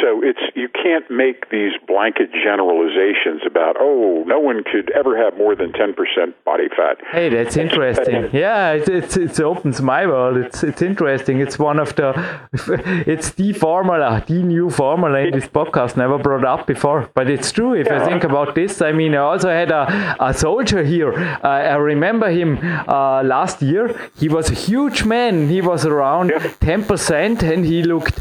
[0.00, 5.36] so it's you can't make these blanket generalizations about oh no one could ever have
[5.36, 6.98] more than ten percent body fat.
[7.10, 8.30] Hey, that's interesting.
[8.32, 10.36] yeah, it, it it opens my world.
[10.38, 11.40] It's it's interesting.
[11.40, 12.10] It's one of the
[13.06, 17.52] it's the formula, the new formula in this podcast never brought up before, but it's
[17.52, 17.74] true.
[17.74, 18.02] If yeah.
[18.02, 21.12] I think about this, I mean, I also had a a soldier here.
[21.12, 24.10] Uh, I remember him uh, last last year.
[24.18, 25.48] He was a huge man.
[25.48, 26.86] He was around ten yeah.
[26.86, 28.20] percent, and he looked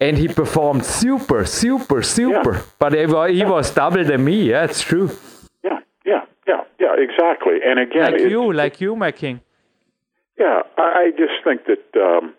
[0.00, 2.54] and he performed super, super, super.
[2.54, 2.62] Yeah.
[2.78, 4.50] But he was double than me.
[4.50, 5.10] Yeah, it's true.
[5.62, 7.58] Yeah, yeah, yeah, yeah, exactly.
[7.64, 9.40] And again, like you, like you, my king.
[10.38, 12.00] Yeah, I, I just think that.
[12.00, 12.34] Um,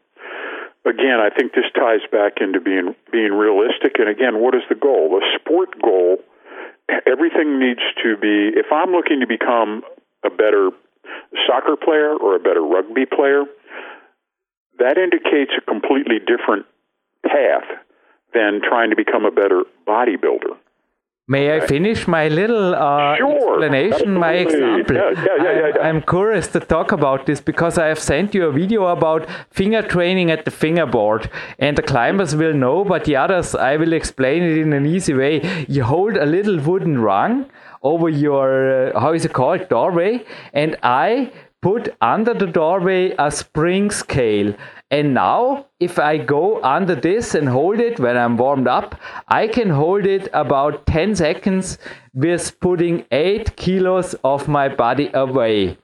[0.86, 4.00] again, I think this ties back into being being realistic.
[4.00, 5.10] And again, what is the goal?
[5.10, 6.18] The sport goal.
[7.08, 8.52] Everything needs to be.
[8.58, 9.84] If I'm looking to become
[10.26, 10.72] a better
[11.48, 13.46] soccer player or a better rugby player,
[14.80, 16.66] that indicates a completely different
[17.26, 17.68] path
[18.34, 20.58] than trying to become a better bodybuilder.
[21.28, 24.20] May I finish my little uh, sure, explanation, absolutely.
[24.20, 24.96] my example?
[24.98, 28.48] Yeah, yeah, yeah, yeah, I'm curious to talk about this because I have sent you
[28.48, 33.16] a video about finger training at the fingerboard, and the climbers will know, but the
[33.16, 35.66] others, I will explain it in an easy way.
[35.70, 37.46] You hold a little wooden rung
[37.82, 41.32] over your, uh, how is it called, doorway, and I
[41.62, 44.54] put under the doorway a spring scale.
[44.90, 48.96] And now, if I go under this and hold it when I'm warmed up,
[49.28, 51.78] I can hold it about 10 seconds
[52.14, 55.78] with putting 8 kilos of my body away.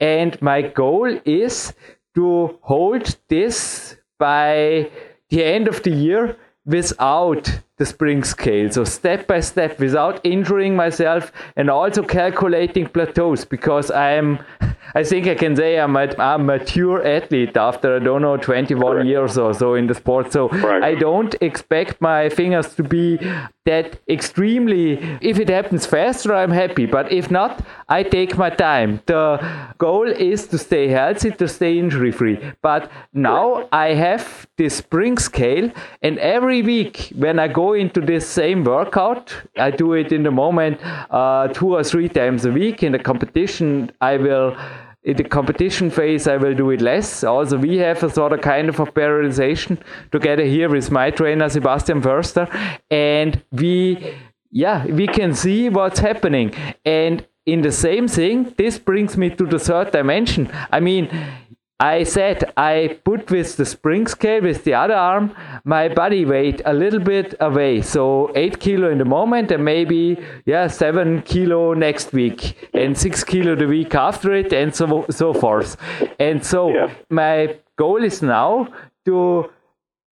[0.00, 1.74] And my goal is
[2.14, 4.90] to hold this by
[5.30, 8.70] the end of the year without the spring scale.
[8.70, 14.38] So step by step without injuring myself and also calculating plateaus because I'm
[14.94, 18.36] I think I can say I'm a, I'm a mature athlete after I don't know
[18.36, 19.06] 21 Correct.
[19.06, 20.32] years or so in the sport.
[20.32, 20.82] So right.
[20.82, 23.18] I don't expect my fingers to be
[23.64, 24.98] that extremely.
[25.20, 26.86] If it happens faster, I'm happy.
[26.86, 29.00] But if not, I take my time.
[29.06, 29.40] The
[29.78, 32.38] goal is to stay healthy, to stay injury free.
[32.62, 35.70] But now I have this spring scale,
[36.02, 40.30] and every week when I go into this same workout, I do it in the
[40.30, 42.82] moment uh, two or three times a week.
[42.82, 44.56] In the competition, I will
[45.04, 47.22] in the competition phase, I will do it less.
[47.24, 49.78] Also, we have a sort of kind of a periodization
[50.10, 52.48] together here with my trainer Sebastian Förster,
[52.90, 54.14] and we,
[54.50, 56.54] yeah, we can see what's happening.
[56.86, 60.50] And in the same thing, this brings me to the third dimension.
[60.72, 61.10] I mean,
[61.80, 65.34] I said I put with the spring scale with the other arm
[65.64, 67.82] my body weight a little bit away.
[67.82, 73.24] So eight kilo in the moment and maybe yeah seven kilo next week and six
[73.24, 75.76] kilo the week after it and so so forth.
[76.20, 76.90] And so yeah.
[77.10, 78.68] my goal is now
[79.04, 79.50] to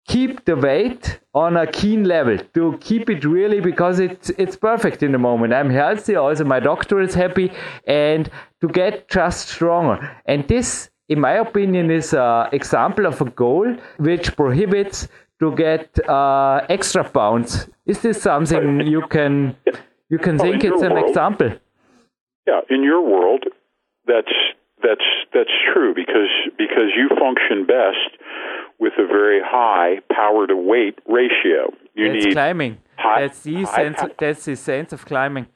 [0.04, 5.02] keep the weight on a keen level to keep it really because it's it's perfect
[5.02, 7.52] in the moment i'm healthy also my doctor is happy
[7.86, 8.28] and
[8.60, 13.76] to get just stronger and this in my opinion, is an example of a goal
[13.98, 15.08] which prohibits
[15.40, 17.68] to get uh, extra pounds.
[17.86, 19.56] Is this something you can
[20.08, 21.50] you can well, think it's an world, example?
[22.46, 23.44] Yeah, in your world,
[24.06, 24.34] that's
[24.82, 28.10] that's that's true because because you function best
[28.78, 31.72] with a very high power to weight ratio.
[31.94, 32.78] You that's need climbing.
[32.96, 34.00] High, that's the sense.
[34.18, 35.46] that's the sense of climbing.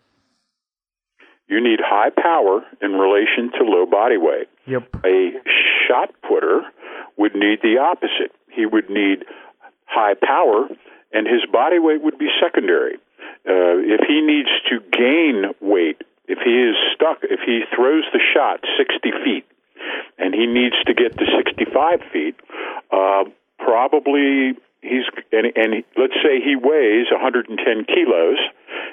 [1.48, 4.48] You need high power in relation to low body weight.
[4.66, 4.88] Yep.
[5.04, 5.30] A
[5.87, 6.62] shot putter
[7.16, 8.32] would need the opposite.
[8.50, 9.24] He would need
[9.85, 10.68] high power,
[11.12, 12.96] and his body weight would be secondary.
[13.46, 18.18] Uh, if he needs to gain weight, if he is stuck, if he throws the
[18.35, 19.46] shot 60 feet
[20.18, 22.35] and he needs to get to 65 feet,
[22.90, 23.24] uh,
[23.59, 27.54] probably he's and, and let's say he weighs 110
[27.87, 28.38] kilos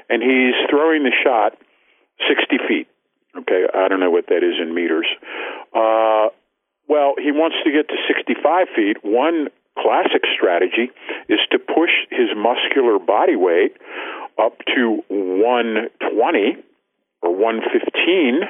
[0.09, 1.57] and he's throwing the shot
[2.27, 2.87] 60 feet.
[3.37, 5.07] Okay, I don't know what that is in meters.
[5.73, 6.29] Uh,
[6.87, 8.97] well, he wants to get to 65 feet.
[9.01, 9.47] One
[9.79, 10.91] classic strategy
[11.29, 13.73] is to push his muscular body weight
[14.37, 16.57] up to 120
[17.21, 18.41] or 115,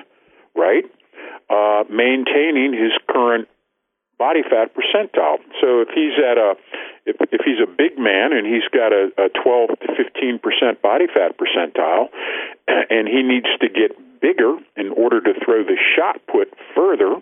[0.56, 0.84] right?
[1.50, 3.48] Uh, maintaining his current
[4.18, 5.40] body fat percentile.
[5.62, 6.56] So if he's at a
[7.06, 10.82] if, if he's a big man and he's got a, a 12 to 15 percent
[10.82, 12.10] body fat percentile,
[12.68, 17.20] and he needs to get bigger in order to throw the shot put further,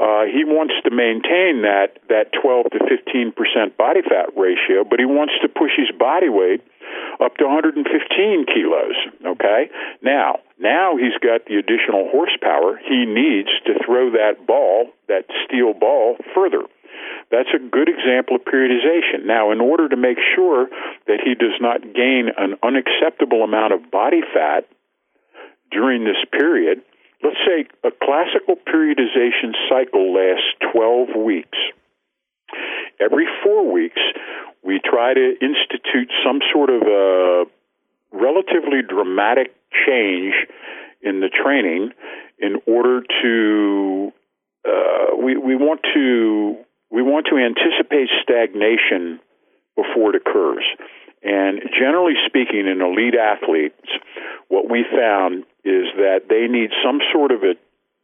[0.00, 4.98] uh, he wants to maintain that that 12 to 15 percent body fat ratio, but
[4.98, 6.62] he wants to push his body weight
[7.20, 7.84] up to 115
[8.46, 8.96] kilos.
[9.24, 9.70] Okay,
[10.02, 15.72] now now he's got the additional horsepower he needs to throw that ball, that steel
[15.74, 16.62] ball, further.
[17.30, 19.24] That's a good example of periodization.
[19.24, 20.68] Now, in order to make sure
[21.06, 24.66] that he does not gain an unacceptable amount of body fat
[25.70, 26.80] during this period,
[27.22, 31.58] let's say a classical periodization cycle lasts 12 weeks.
[33.00, 34.00] Every four weeks,
[34.62, 37.44] we try to institute some sort of a
[38.12, 39.54] relatively dramatic
[39.86, 40.34] change
[41.02, 41.92] in the training
[42.38, 44.12] in order to
[44.66, 46.56] uh, we we want to
[46.90, 49.20] we want to anticipate stagnation
[49.76, 50.64] before it occurs.
[51.22, 53.90] And generally speaking, in elite athletes,
[54.48, 57.54] what we found is that they need some sort of a,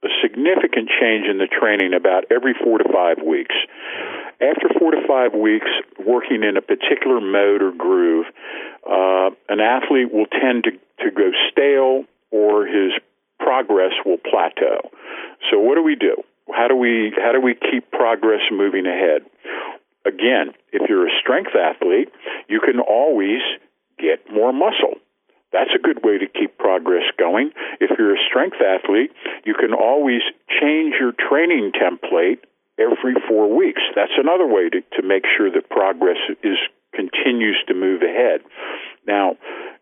[0.05, 3.55] a significant change in the training about every four to five weeks.
[4.41, 5.71] After four to five weeks
[6.05, 8.27] working in a particular mode or groove,
[8.89, 10.71] uh, an athlete will tend to,
[11.05, 12.93] to go stale or his
[13.39, 14.91] progress will plateau.
[15.51, 16.17] So what do we do?
[16.53, 19.23] How do we how do we keep progress moving ahead?
[20.05, 22.09] Again, if you're a strength athlete,
[22.49, 23.41] you can always
[23.99, 25.01] get more muscle.
[25.53, 27.53] That's a good way to keep progress going.
[27.81, 29.13] If you're a strength athlete,
[29.47, 30.21] you can always
[30.61, 32.43] change your training template
[32.79, 33.83] every four weeks.
[33.95, 36.59] That's another way to, to make sure that progress is
[36.95, 38.41] continues to move ahead.
[39.07, 39.37] Now,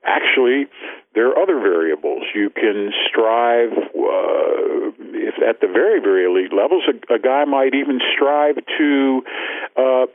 [0.05, 0.67] actually,
[1.15, 2.23] there are other variables.
[2.35, 7.75] You can strive, uh, if at the very, very elite levels, a, a guy might
[7.75, 9.23] even strive to
[9.77, 10.07] uh,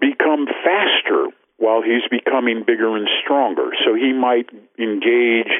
[0.00, 3.70] become faster while he's becoming bigger and stronger.
[3.84, 5.50] So he might engage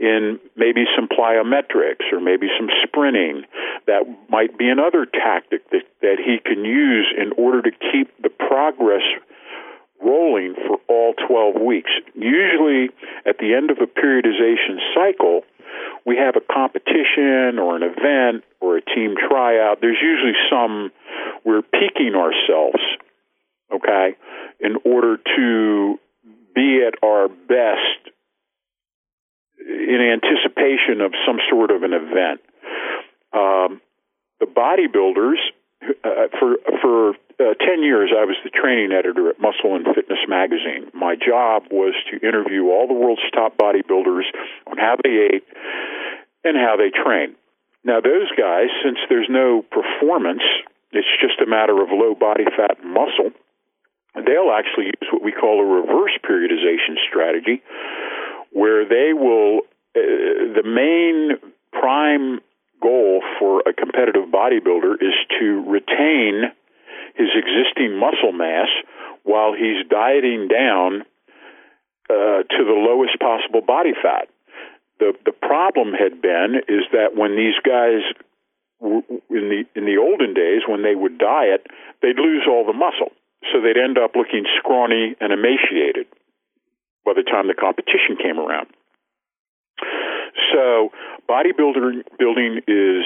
[0.00, 3.44] in maybe some plyometrics or maybe some sprinting.
[3.86, 8.30] That might be another tactic that, that he can use in order to keep the
[8.30, 9.04] progress
[10.02, 11.90] rolling for all 12 weeks.
[12.14, 12.88] Usually,
[13.26, 15.42] at the end of a periodization cycle,
[16.06, 19.82] we have a competition or an event or a team tryout.
[19.82, 20.90] There's usually some,
[21.44, 22.80] we're peaking ourselves,
[23.70, 24.16] okay,
[24.60, 25.98] in order to
[26.54, 28.16] be at our best
[29.66, 32.40] in anticipation of some sort of an event.
[33.32, 33.80] Um,
[34.40, 35.38] the bodybuilders,
[36.04, 40.20] uh, for for uh, 10 years, I was the training editor at Muscle and Fitness
[40.28, 40.90] magazine.
[40.92, 44.28] My job was to interview all the world's top bodybuilders
[44.66, 45.44] on how they ate
[46.44, 47.36] and how they train.
[47.84, 50.42] Now, those guys, since there's no performance,
[50.92, 53.32] it's just a matter of low body fat and muscle,
[54.14, 57.62] they'll actually use what we call a reverse periodization strategy,
[58.52, 59.60] where they will,
[59.96, 61.38] uh, the main
[61.72, 62.40] prime
[62.82, 66.50] goal for a competitive bodybuilder is to retain
[67.14, 68.68] his existing muscle mass
[69.22, 71.02] while he's dieting down
[72.08, 74.28] uh, to the lowest possible body fat.
[74.98, 78.02] The the problem had been is that when these guys
[78.82, 81.66] in the in the olden days when they would diet,
[82.02, 83.12] they'd lose all the muscle,
[83.52, 86.06] so they'd end up looking scrawny and emaciated
[87.04, 88.68] by the time the competition came around.
[90.52, 90.90] So
[91.28, 93.04] bodybuilding building is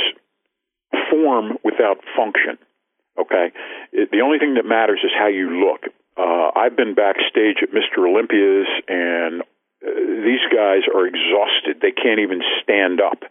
[1.11, 2.59] form without function.
[3.19, 3.53] Okay,
[3.93, 5.87] it, the only thing that matters is how you look.
[6.17, 8.07] Uh, I've been backstage at Mr.
[8.09, 9.91] Olympia's, and uh,
[10.25, 11.81] these guys are exhausted.
[11.81, 13.23] They can't even stand up.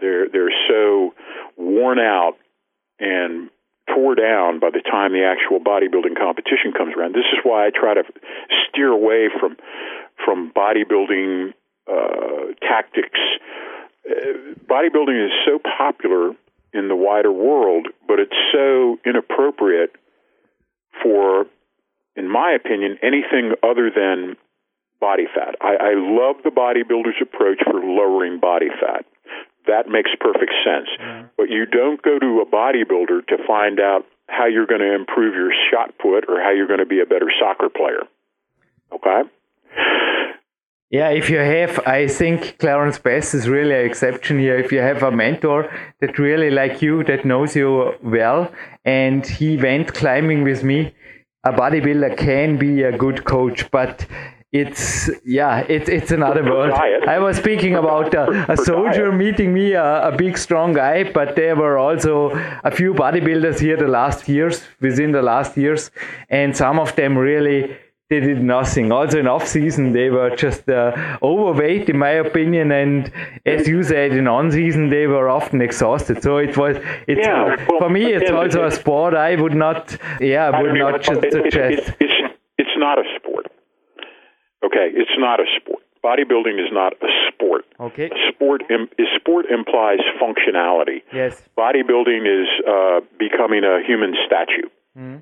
[0.00, 1.14] They're they're so
[1.56, 2.34] worn out
[2.98, 3.50] and
[3.94, 7.14] tore down by the time the actual bodybuilding competition comes around.
[7.14, 8.02] This is why I try to
[8.68, 9.56] steer away from
[10.24, 11.52] from bodybuilding
[11.86, 13.20] uh, tactics.
[14.08, 16.32] Uh, bodybuilding is so popular
[16.72, 19.92] in the wider world, but it's so inappropriate
[21.02, 21.46] for,
[22.16, 24.36] in my opinion, anything other than
[25.00, 25.54] body fat.
[25.60, 29.04] I, I love the bodybuilder's approach for lowering body fat.
[29.66, 30.88] That makes perfect sense.
[31.00, 31.26] Mm-hmm.
[31.36, 35.34] But you don't go to a bodybuilder to find out how you're going to improve
[35.34, 38.02] your shot put or how you're going to be a better soccer player.
[38.92, 39.22] Okay?
[40.90, 44.56] Yeah, if you have, I think Clarence Bass is really an exception here.
[44.56, 45.68] If you have a mentor
[46.00, 48.52] that really like you, that knows you well,
[48.84, 50.94] and he went climbing with me
[51.46, 54.04] a bodybuilder can be a good coach, but
[54.52, 56.72] it's yeah it's it's another world.
[56.72, 61.34] i was speaking about uh, a soldier meeting me a, a, big strong guy but
[61.34, 62.30] there were also
[62.62, 65.90] a few bodybuilders here the last years within the last years
[66.30, 67.76] and some of them really
[68.08, 68.92] they did nothing.
[68.92, 73.10] Also in off season they were just uh, overweight in my opinion and
[73.44, 76.22] as you said in on season they were often exhausted.
[76.22, 76.76] So it was
[77.08, 80.74] it's yeah, well, for me it's also a sport i would not yeah I would
[80.74, 81.94] not just suggest.
[81.98, 82.14] it's,
[82.58, 83.25] it's not a sport
[84.66, 85.82] Okay, it's not a sport.
[86.04, 87.64] Bodybuilding is not a sport.
[87.80, 88.10] Okay.
[88.30, 88.88] Sport Im-
[89.18, 91.02] sport implies functionality.
[91.12, 91.42] Yes.
[91.58, 94.68] Bodybuilding is uh, becoming a human statue.
[94.96, 95.18] Mm-hmm.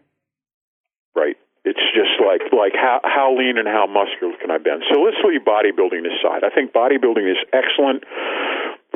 [1.16, 1.36] Right.
[1.64, 4.84] It's just like like how how lean and how muscular can I bend.
[4.92, 6.44] So let's leave bodybuilding aside.
[6.44, 8.04] I think bodybuilding is excellent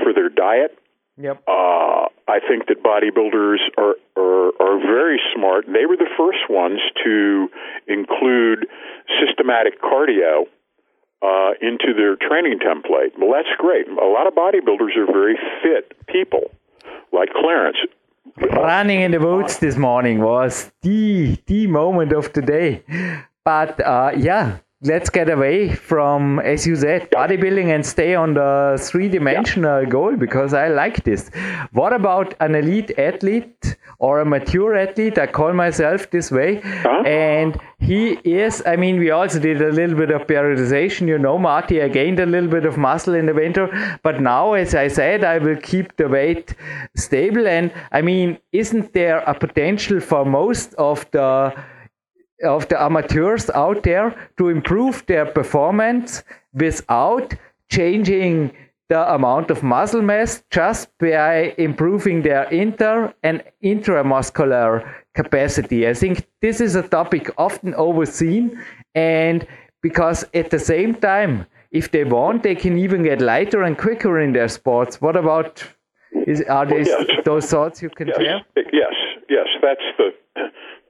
[0.03, 0.76] for their diet.
[1.20, 1.42] Yep.
[1.48, 5.66] Uh, I think that bodybuilders are, are are very smart.
[5.66, 7.48] They were the first ones to
[7.88, 8.66] include
[9.20, 10.46] systematic cardio
[11.22, 13.18] uh, into their training template.
[13.18, 13.88] Well, that's great.
[13.88, 16.50] A lot of bodybuilders are very fit people,
[17.12, 17.78] like Clarence.
[18.52, 22.84] Running in the woods this morning was the the moment of the day.
[23.44, 28.78] But uh, yeah, let's get away from, as you said, bodybuilding and stay on the
[28.80, 29.88] three dimensional yeah.
[29.88, 31.30] goal because I like this.
[31.72, 35.18] What about an elite athlete or a mature athlete?
[35.18, 36.60] I call myself this way.
[36.60, 37.02] Huh?
[37.04, 41.08] And he is, I mean, we also did a little bit of periodization.
[41.08, 43.98] You know, Marty, I gained a little bit of muscle in the winter.
[44.04, 46.54] But now, as I said, I will keep the weight
[46.96, 47.48] stable.
[47.48, 51.52] And I mean, isn't there a potential for most of the
[52.45, 56.22] of the amateurs out there to improve their performance
[56.55, 57.34] without
[57.70, 58.53] changing
[58.89, 65.86] the amount of muscle mass just by improving their inter and intramuscular capacity.
[65.86, 68.59] I think this is a topic often overseen
[68.95, 69.47] and
[69.82, 74.20] because at the same time if they want they can even get lighter and quicker
[74.20, 75.01] in their sports.
[75.01, 75.62] What about
[76.26, 77.07] is are well, yes.
[77.24, 78.16] those thoughts you can yes.
[78.16, 78.41] share?
[78.72, 78.95] Yes,
[79.28, 80.11] yes, that's the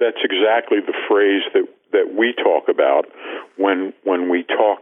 [0.01, 3.07] that's exactly the phrase that that we talk about
[3.57, 4.81] when when we talk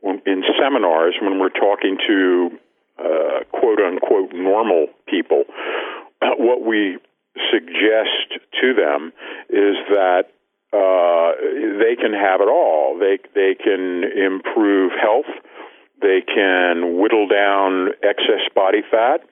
[0.00, 2.50] when, in seminars when we're talking to
[2.98, 5.44] uh, quote unquote normal people.
[6.20, 6.98] Uh, what we
[7.52, 9.12] suggest to them
[9.48, 10.24] is that
[10.72, 11.32] uh,
[11.78, 12.98] they can have it all.
[12.98, 15.30] They they can improve health.
[16.00, 19.22] They can whittle down excess body fat.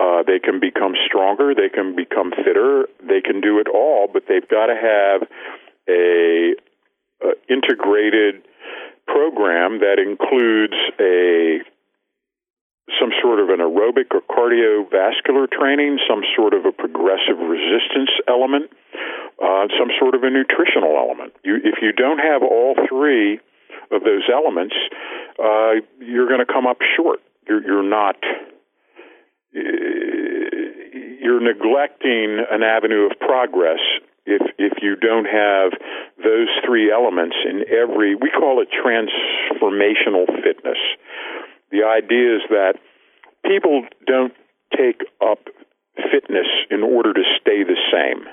[0.00, 1.54] Uh, they can become stronger.
[1.54, 2.88] They can become fitter.
[3.04, 5.28] They can do it all, but they've got to have
[5.86, 6.56] a,
[7.20, 8.40] a integrated
[9.06, 11.60] program that includes a
[12.98, 18.70] some sort of an aerobic or cardiovascular training, some sort of a progressive resistance element,
[19.38, 21.32] uh, some sort of a nutritional element.
[21.44, 23.38] You, if you don't have all three
[23.92, 24.74] of those elements,
[25.38, 27.20] uh, you're going to come up short.
[27.46, 28.16] You're, you're not
[29.54, 29.60] Uh,
[31.20, 33.80] you're neglecting an avenue of progress
[34.26, 35.72] if if you don't have
[36.22, 40.78] those three elements in every we call it transformational fitness.
[41.70, 42.74] The idea is that
[43.44, 44.34] people don't
[44.76, 45.38] take up
[46.10, 48.26] fitness in order to stay the same.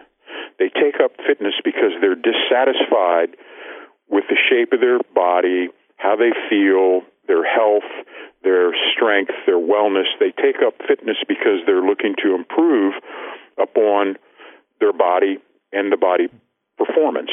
[0.59, 3.37] They take up fitness because they're dissatisfied
[4.09, 7.83] with the shape of their body how they feel their health
[8.43, 10.07] their strength, their wellness.
[10.19, 12.93] They take up fitness because they're looking to improve
[13.61, 14.15] upon
[14.79, 15.37] their body
[15.71, 16.27] and the body
[16.77, 17.31] performance.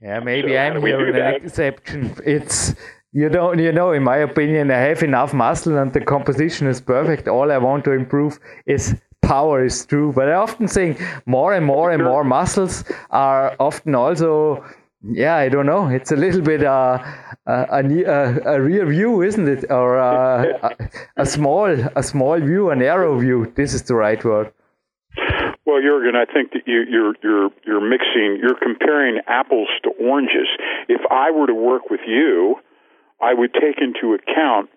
[0.00, 2.16] Yeah, maybe so I'm here an exception.
[2.24, 2.74] It's
[3.12, 6.80] you don't you know in my opinion I have enough muscle and the composition is
[6.80, 7.28] perfect.
[7.28, 10.12] All I want to improve is power is true.
[10.12, 14.64] But I often think more and more and more muscles are often also
[15.04, 15.88] yeah, I don't know.
[15.88, 16.98] It's a little bit uh,
[17.46, 22.70] a, a, a rear view, isn't it, or uh, a, a, small a small view,
[22.70, 23.52] a narrow view.
[23.56, 24.52] This is the right word.
[25.64, 30.48] Well, Jurgen, I think that you, you're you're you're mixing, you're comparing apples to oranges.
[30.88, 32.56] If I were to work with you,
[33.20, 34.70] I would take into account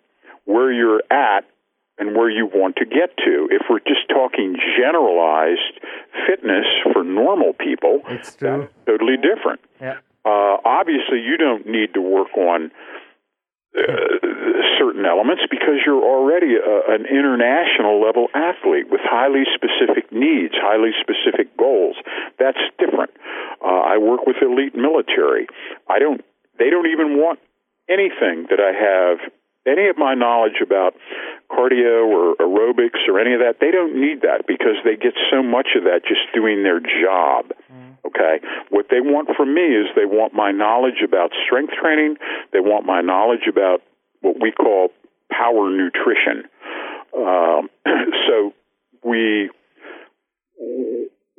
[0.46, 1.46] where you're at
[1.98, 3.48] and where you want to get to.
[3.52, 5.80] If we're just talking generalized
[6.28, 8.68] fitness for normal people, it's true.
[8.86, 9.62] totally different.
[9.82, 9.98] Yeah.
[10.26, 12.72] Uh, obviously, you don't need to work on
[13.78, 13.82] uh,
[14.80, 20.92] certain elements because you're already a, an international level athlete with highly specific needs, highly
[21.00, 21.96] specific goals.
[22.40, 23.12] That's different.
[23.62, 25.48] Uh, I work with elite military.
[25.90, 26.24] I don't.
[26.58, 27.40] They don't even want
[27.90, 29.20] anything that I have.
[29.68, 30.94] Any of my knowledge about
[31.52, 35.42] cardio or aerobics or any of that, they don't need that because they get so
[35.44, 37.52] much of that just doing their job.
[37.72, 37.85] Mm.
[38.08, 38.40] Okay.
[38.70, 42.18] What they want from me is they want my knowledge about strength training.
[42.54, 43.82] They want my knowledge about
[44.22, 44.90] what we call
[45.32, 46.50] power nutrition.
[47.18, 47.70] Um,
[48.28, 48.54] so
[49.04, 49.50] we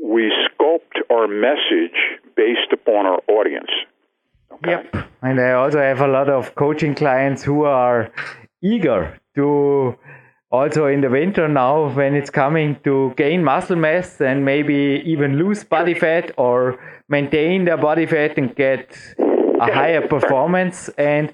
[0.03, 1.99] we sculpt our message
[2.37, 3.71] based upon our audience.
[4.53, 4.71] Okay?
[4.71, 5.09] Yep.
[5.23, 8.11] And I also have a lot of coaching clients who are
[8.63, 9.99] eager to
[10.51, 15.39] also in the winter now when it's coming to gain muscle mass and maybe even
[15.39, 16.79] lose body fat or
[17.09, 20.89] maintain their body fat and get a higher performance.
[20.99, 21.33] And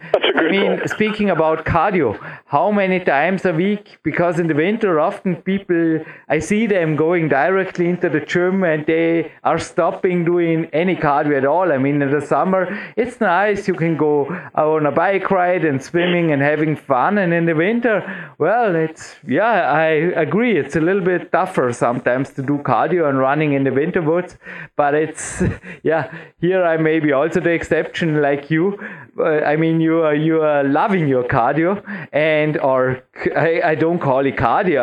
[0.52, 3.98] Mean, speaking about cardio, how many times a week?
[4.02, 8.84] Because in the winter, often people, I see them going directly into the gym and
[8.84, 11.72] they are stopping doing any cardio at all.
[11.72, 13.66] I mean, in the summer, it's nice.
[13.66, 17.16] You can go on a bike ride and swimming and having fun.
[17.16, 17.96] And in the winter,
[18.36, 19.86] well, it's, yeah, I
[20.26, 20.58] agree.
[20.58, 24.36] It's a little bit tougher sometimes to do cardio and running in the winter woods.
[24.76, 25.42] But it's,
[25.82, 28.78] yeah, here I may be also the exception like you.
[29.18, 31.82] Uh, I mean, you are you are loving your cardio,
[32.12, 33.02] and or
[33.36, 34.80] I, I don't call it cardio,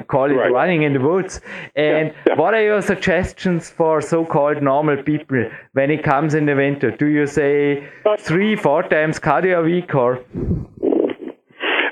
[0.00, 0.52] I call it right.
[0.52, 1.40] running in the woods.
[1.76, 2.34] And yeah, yeah.
[2.34, 6.90] what are your suggestions for so-called normal people when it comes in the winter?
[6.90, 7.88] Do you say
[8.18, 10.24] three, four times cardio a week, or?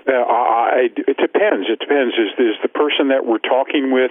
[0.08, 1.68] Uh, I, it depends.
[1.68, 2.14] It depends.
[2.14, 4.10] Is, is the person that we're talking with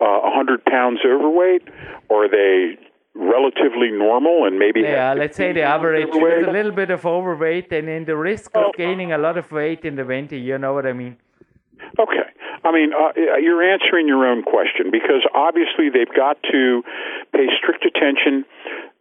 [0.00, 1.62] uh, a uh, hundred pounds overweight,
[2.08, 2.78] or are they
[3.14, 7.72] relatively normal and maybe yeah let's say the average is a little bit of overweight
[7.72, 8.72] and in the risk of oh.
[8.76, 11.16] gaining a lot of weight in the winter you know what i mean?
[11.98, 12.26] Okay.
[12.64, 16.82] I mean uh, you're answering your own question because obviously they've got to
[17.32, 18.44] pay strict attention.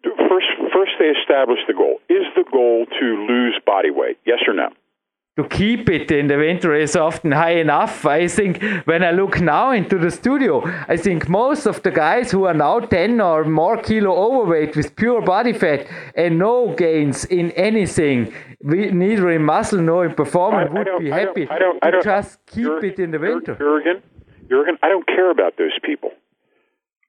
[0.03, 1.99] First first they establish the goal.
[2.09, 4.17] Is the goal to lose body weight?
[4.25, 4.69] Yes or no
[5.35, 8.05] to keep it in the winter is often high enough.
[8.05, 12.29] I think when I look now into the studio, I think most of the guys
[12.29, 17.25] who are now 10 or more kilo overweight with pure body fat and no gains
[17.25, 18.31] in anything,
[18.61, 22.03] neither in muscle nor in performance, I, would I be happy I don't, I don't,
[22.03, 23.55] to just keep it in the winter.
[23.55, 24.03] Jurgen,
[24.49, 26.11] Jurgen, I don't care about those people.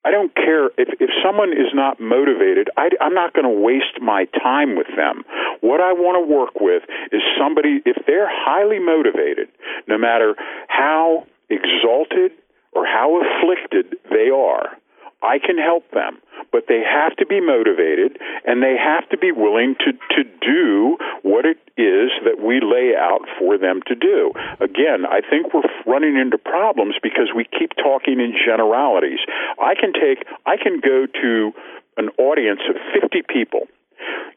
[0.04, 4.00] I don't care if, if someone is not motivated, I, I'm not going to waste
[4.00, 5.24] my time with them.
[5.60, 9.48] What I want to work with is somebody, if they're highly motivated,
[9.88, 10.34] no matter
[10.68, 12.32] how exalted
[12.72, 14.76] or how afflicted they are,
[15.24, 16.18] I can help them,
[16.52, 20.98] but they have to be motivated and they have to be willing to, to do
[21.22, 24.32] what it is that we lay out for them to do.
[24.60, 29.20] Again, I think we're running into problems because we keep talking in generalities.
[29.58, 31.52] I can take, I can go to
[31.96, 33.66] an audience of 50 people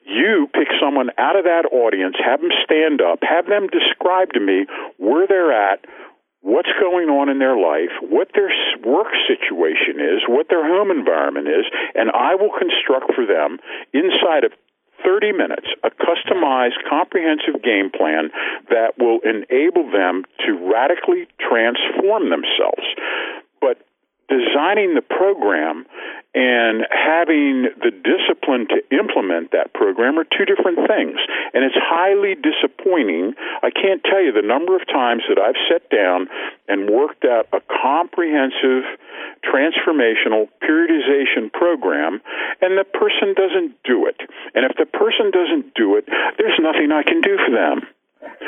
[0.07, 4.39] you pick someone out of that audience, have them stand up, have them describe to
[4.39, 4.65] me
[4.97, 5.83] where they're at,
[6.47, 8.47] what's going on in their life, what their
[8.87, 13.59] work situation is, what their home environment is, and I will construct for them
[13.91, 14.55] inside of
[15.03, 18.31] 30 minutes a customized, comprehensive game plan
[18.71, 22.87] that will enable them to radically transform themselves.
[23.59, 23.83] But
[24.29, 25.85] designing the program
[26.35, 31.17] and having the discipline to implement that program are two different things.
[31.53, 33.33] And it's highly disappointing.
[33.63, 36.27] I can't tell you the number of times that I've sat down
[36.67, 38.83] and worked out a comprehensive
[39.41, 42.21] transformational periodization program
[42.61, 44.19] and the person doesn't do it.
[44.53, 46.05] And if the person doesn't do it,
[46.37, 47.87] there's nothing I can do for them.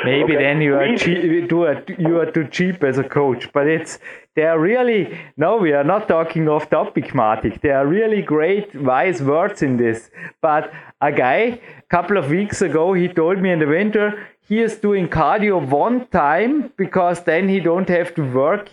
[0.04, 0.42] Maybe okay.
[0.42, 1.50] then you are cheap,
[1.98, 3.98] you are too cheap as a coach, but it's
[4.34, 7.60] they are really no, we are not talking off topic, Matik.
[7.60, 10.10] There are really great wise words in this.
[10.40, 14.60] But a guy, a couple of weeks ago, he told me in the winter he
[14.60, 18.68] is doing cardio one time because then he don't have to work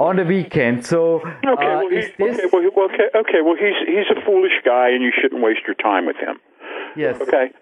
[0.00, 0.86] on the weekend.
[0.86, 2.10] So okay, uh, well, this...
[2.18, 5.76] okay, well, okay, okay, well he's he's a foolish guy, and you shouldn't waste your
[5.76, 6.40] time with him.
[6.96, 7.20] Yes.
[7.20, 7.52] Okay.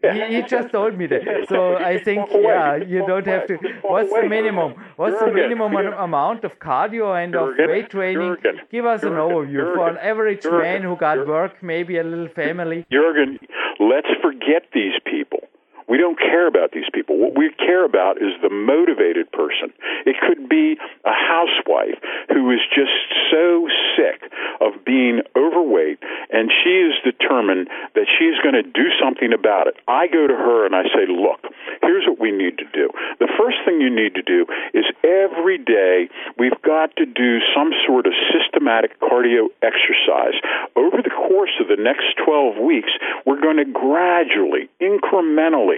[0.12, 1.46] He, he, just told me that.
[1.48, 3.58] So I think, yeah, you don't have to.
[3.82, 4.74] What's the minimum?
[4.94, 8.36] What's the minimum amount of cardio and of weight training?
[8.70, 12.86] Give us an overview for an average man who got work, maybe a little family.
[12.92, 13.40] Jurgen,
[13.80, 15.40] let's forget these people.
[15.88, 17.16] We don't care about these people.
[17.16, 19.72] What we care about is the motivated person.
[20.04, 21.96] It could be a housewife
[22.28, 22.92] who is just
[23.32, 24.20] so sick
[24.60, 25.98] of being overweight
[26.30, 29.76] and she is determined that she's going to do something about it.
[29.88, 31.40] I go to her and I say, look,
[31.80, 32.90] here's what we need to do.
[33.18, 36.08] The first thing you need to do is every day
[36.38, 40.36] we've got to do some sort of systematic cardio exercise.
[40.76, 42.92] Over the course of the next 12 weeks,
[43.24, 45.77] we're going to gradually, incrementally,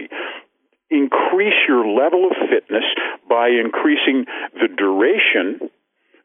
[0.91, 2.85] increase your level of fitness
[3.29, 5.71] by increasing the duration,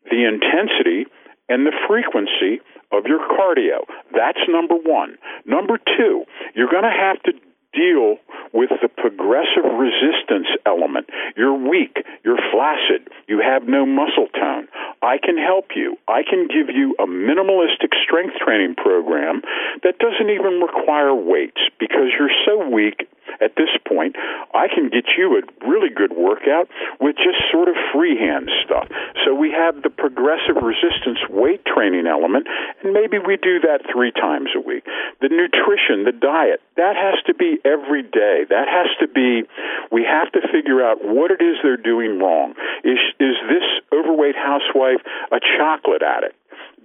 [0.10, 1.06] the intensity,
[1.50, 2.62] and the frequency
[2.92, 3.86] of your cardio.
[4.14, 5.18] That's number one.
[5.46, 6.24] Number two,
[6.56, 7.34] you're going to have to
[7.76, 8.18] deal
[8.54, 11.10] with the progressive resistance element.
[11.36, 14.68] You're weak, you're flaccid, you have no muscle tone.
[15.02, 15.98] I can help you.
[16.08, 19.42] I can give you a minimalistic strength training program
[19.84, 23.08] that doesn't even require weights because you're so weak
[23.42, 24.16] at this point.
[24.54, 26.70] I can get you a really good workout
[27.00, 28.88] with just sort of freehand stuff.
[29.26, 32.48] So we have the progressive resistance weight training element,
[32.84, 34.86] and maybe we do that three times a week.
[35.22, 38.46] The nutrition, the diet, that has to be every day.
[38.50, 39.44] That has to be,
[39.92, 42.54] we have to figure out what it is they're doing wrong.
[42.84, 45.02] Is, is this overweight housewife
[45.32, 46.38] a chocolate addict?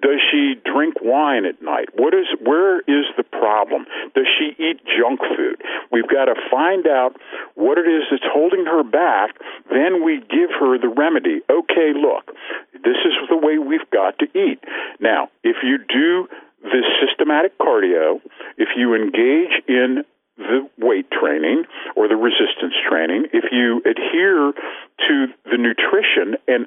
[0.02, 1.90] Does she drink wine at night?
[1.94, 3.84] What is where is the problem?
[4.14, 5.60] Does she eat junk food?
[5.92, 7.16] We've got to find out
[7.54, 9.36] what it is that's holding her back.
[9.68, 11.42] Then we give her the remedy.
[11.50, 12.32] Okay, look,
[12.72, 14.60] this is the way we've got to eat.
[15.00, 16.28] Now, if you do
[16.62, 18.20] this systematic cardio,
[18.56, 20.04] if you engage in
[20.40, 21.64] the weight training
[21.94, 25.14] or the resistance training, if you adhere to
[25.44, 26.66] the nutrition, and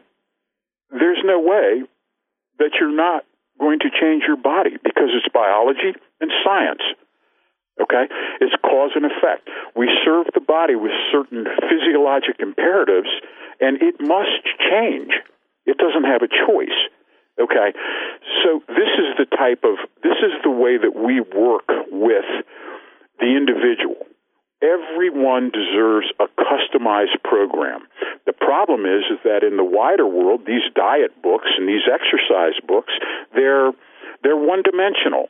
[0.91, 1.81] there's no way
[2.59, 3.25] that you're not
[3.59, 6.81] going to change your body because it's biology and science.
[7.81, 8.05] Okay?
[8.41, 9.49] It's cause and effect.
[9.75, 13.09] We serve the body with certain physiologic imperatives,
[13.59, 15.11] and it must change.
[15.65, 16.77] It doesn't have a choice.
[17.41, 17.73] Okay?
[18.43, 22.29] So this is the type of, this is the way that we work with
[23.19, 24.07] the individual.
[24.61, 27.81] Everyone deserves a customized program.
[28.25, 32.55] The problem is, is that in the wider world, these diet books and these exercise
[32.65, 32.93] books,
[33.35, 33.71] they're
[34.23, 35.27] they're one dimensional.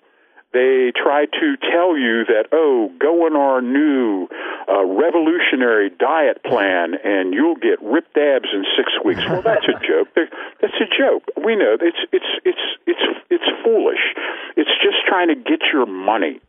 [0.54, 4.28] They try to tell you that, oh, go on our new
[4.70, 9.26] uh, revolutionary diet plan and you'll get ripped abs in six weeks.
[9.26, 10.14] Well, that's a joke.
[10.62, 11.24] That's a joke.
[11.44, 14.14] We know it's it's it's it's it's foolish.
[14.56, 16.40] It's just trying to get your money.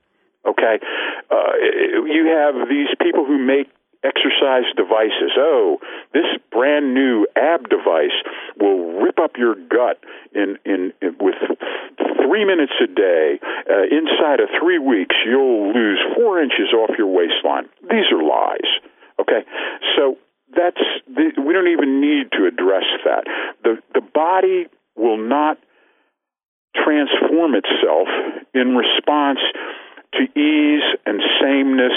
[0.46, 0.78] Okay,
[1.30, 1.52] uh,
[2.06, 3.68] you have these people who make
[4.04, 5.32] exercise devices.
[5.38, 5.78] Oh,
[6.12, 8.12] this brand new ab device
[8.60, 9.98] will rip up your gut
[10.34, 11.40] in in, in with
[12.20, 13.40] three minutes a day.
[13.70, 17.64] Uh, inside of three weeks, you'll lose four inches off your waistline.
[17.82, 18.68] These are lies.
[19.18, 19.46] Okay,
[19.96, 20.18] so
[20.54, 23.24] that's the, we don't even need to address that.
[23.62, 24.66] the The body
[24.96, 25.58] will not
[26.74, 28.08] transform itself
[28.52, 29.38] in response
[30.18, 31.96] to ease and sameness,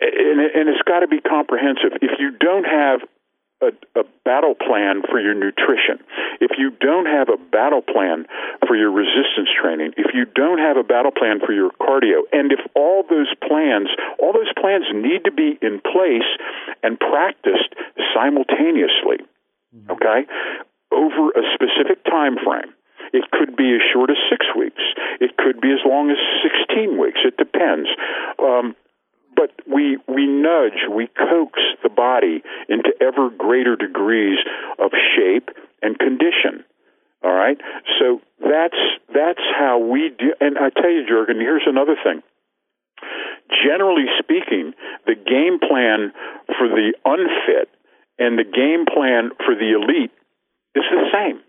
[0.00, 1.98] and, and it's got to be comprehensive.
[2.02, 3.00] If you don't have
[3.62, 6.04] a, a, battle plan for your nutrition,
[6.40, 8.26] if you don't have a battle plan
[8.66, 12.52] for your resistance training, if you don't have a battle plan for your cardio, and
[12.52, 13.88] if all those plans,
[14.20, 16.28] all those plans need to be in place
[16.82, 17.72] and practiced
[18.12, 19.24] simultaneously,
[19.72, 19.90] mm-hmm.
[19.92, 20.28] okay,
[20.92, 22.75] over a specific time frame.
[23.12, 24.82] It could be as short as six weeks.
[25.20, 27.20] It could be as long as 16 weeks.
[27.24, 27.88] It depends.
[28.38, 28.74] Um,
[29.36, 34.38] but we we nudge, we coax the body into ever greater degrees
[34.78, 35.50] of shape
[35.82, 36.64] and condition.
[37.22, 37.58] All right,
[38.00, 38.80] so that's
[39.12, 40.32] that's how we do.
[40.40, 42.22] And I tell you, Jurgen, here's another thing.
[43.50, 44.72] Generally speaking,
[45.06, 46.12] the game plan
[46.58, 47.68] for the unfit
[48.18, 50.12] and the game plan for the elite
[50.74, 51.40] is the same.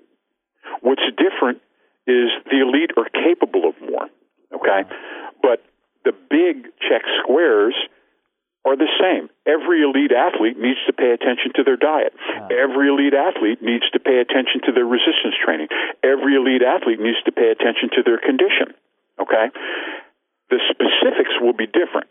[0.82, 1.62] What's different
[2.08, 4.08] is the elite are capable of more.
[4.54, 4.88] Okay,
[5.42, 5.64] but
[6.06, 7.76] the big check squares
[8.64, 9.30] are the same.
[9.48, 12.12] Every elite athlete needs to pay attention to their diet.
[12.52, 15.68] Every elite athlete needs to pay attention to their resistance training.
[16.04, 18.76] Every elite athlete needs to pay attention to their condition.
[19.20, 19.52] Okay?
[20.50, 22.08] The specifics will be different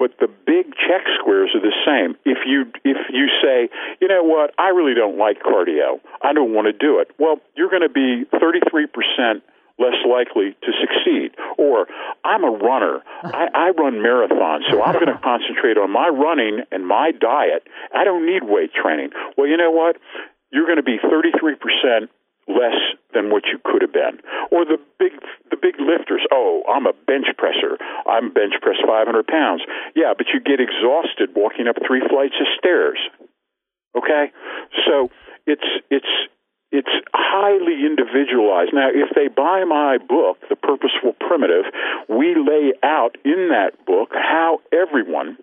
[0.00, 2.16] but the big check squares are the same.
[2.24, 3.68] If you if you say,
[4.00, 7.12] you know what, I really don't like cardio, I don't want to do it.
[7.20, 9.44] Well, you're going to be 33 percent
[9.78, 11.36] less likely to succeed.
[11.56, 11.86] Or
[12.24, 13.00] I'm a runner.
[13.24, 17.68] I, I run marathons, so I'm going to concentrate on my running and my diet.
[17.94, 19.10] I don't need weight training.
[19.36, 19.96] Well, you know what?
[20.50, 22.10] You're going to be 33 percent
[22.48, 22.78] less
[23.14, 24.20] than what you could have been.
[24.50, 25.12] Or the big
[25.50, 26.22] the big lifters.
[26.32, 27.76] Oh, I'm a bench presser.
[28.06, 29.62] I'm bench press 500 pounds.
[29.94, 32.98] Yeah, but you get exhausted walking up three flights of stairs.
[33.96, 34.30] Okay,
[34.86, 35.10] so
[35.46, 36.12] it's it's
[36.72, 38.70] it's highly individualized.
[38.72, 41.64] Now, if they buy my book, The Purposeful Primitive,
[42.08, 45.36] we lay out in that book how everyone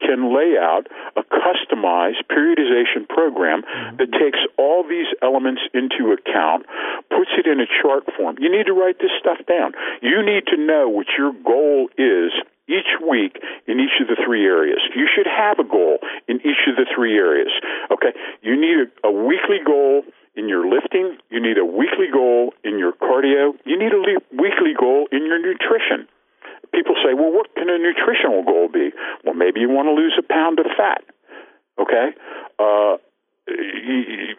[0.00, 0.86] can lay out
[1.16, 3.62] a customized periodization program
[3.98, 6.66] that takes all these elements into account,
[7.10, 8.36] puts it in a chart form.
[8.38, 9.72] You need to write this stuff down.
[10.02, 12.32] You need to know what your goal is
[12.68, 14.80] each week in each of the three areas.
[14.94, 17.50] You should have a goal in each of the three areas.
[17.90, 18.12] Okay?
[18.42, 20.04] You need a, a weekly goal
[20.36, 23.98] in your lifting, you need a weekly goal in your cardio, you need a
[24.30, 26.06] weekly goal in your nutrition.
[26.72, 28.90] People say, well, what can a nutritional goal be?
[29.24, 31.02] Well, maybe you want to lose a pound of fat.
[31.80, 32.10] Okay?
[32.58, 32.96] Uh,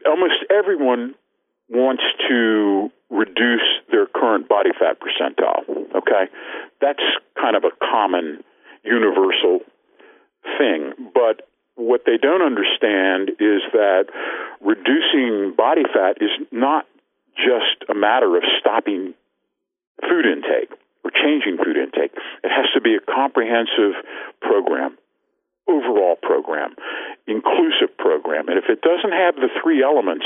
[0.06, 1.16] almost everyone
[1.70, 5.68] wants to reduce their current body fat percentile.
[5.96, 6.32] Okay?
[6.82, 7.04] That's
[7.40, 8.44] kind of a common
[8.84, 9.60] universal
[10.58, 10.94] thing.
[11.14, 14.06] But what they don't understand is that
[14.62, 16.86] reducing body fat is not
[17.36, 19.14] just a matter of stopping
[20.02, 20.78] food intake
[21.10, 22.12] or changing food intake.
[22.44, 23.94] It has to be a comprehensive
[24.42, 24.98] program,
[25.68, 26.76] overall program,
[27.28, 28.48] inclusive program.
[28.48, 30.26] And if it doesn't have the three elements,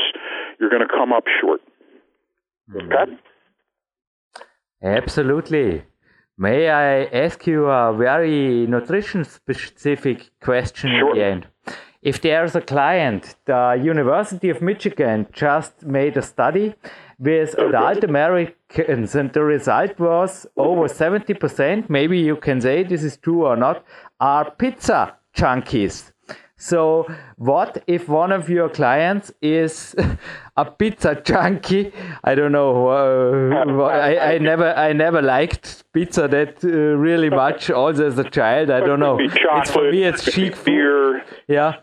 [0.60, 1.62] you're going to come up short.
[2.70, 2.92] Mm-hmm.
[2.92, 3.18] Okay?
[4.84, 5.84] Absolutely.
[6.38, 11.12] May I ask you a very nutrition specific question sure.
[11.12, 11.48] at the end?
[12.02, 16.76] If there's a client, the University of Michigan just made a study
[17.24, 23.18] with adult Americans, and the result was over 70%, maybe you can say this is
[23.18, 23.86] true or not,
[24.20, 26.12] are pizza junkies.
[26.58, 27.08] So,
[27.38, 29.96] what if one of your clients is
[30.58, 31.92] a pizza junkie?
[32.24, 32.88] I don't know.
[32.88, 37.70] Uh, I, I never, I never liked pizza that uh, really much.
[37.70, 39.18] Also as a child, I don't know.
[39.20, 41.24] It's for me, it's cheap beer.
[41.26, 41.44] Food.
[41.48, 41.78] Yeah.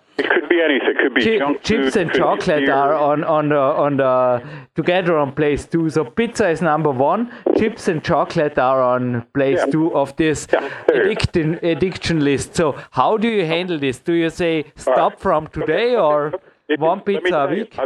[0.50, 0.90] Be anything.
[0.90, 4.42] It could be junk chips and chocolate are on on the on the
[4.74, 5.88] together on place two.
[5.90, 7.32] So pizza is number one.
[7.56, 9.66] Chips and chocolate are on place yeah.
[9.66, 10.68] two of this yeah.
[10.92, 12.56] addiction addiction list.
[12.56, 14.00] So how do you handle this?
[14.00, 15.20] Do you say stop right.
[15.20, 15.96] from today okay.
[15.96, 16.32] or
[16.68, 17.76] it, one pizza a week?
[17.76, 17.84] You,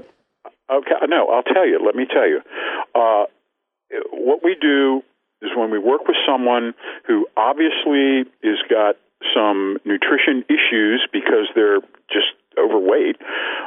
[0.72, 1.78] okay, no, I'll tell you.
[1.84, 2.40] Let me tell you.
[2.94, 3.24] Uh,
[4.10, 5.02] what we do
[5.42, 6.72] is when we work with someone
[7.06, 8.96] who obviously is got
[9.34, 13.16] some nutrition issues because they're just overweight,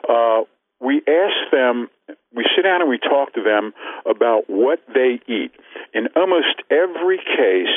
[0.09, 0.41] uh,
[0.79, 1.89] we ask them,
[2.33, 3.73] we sit down and we talk to them
[4.09, 5.51] about what they eat.
[5.93, 7.73] In almost every case,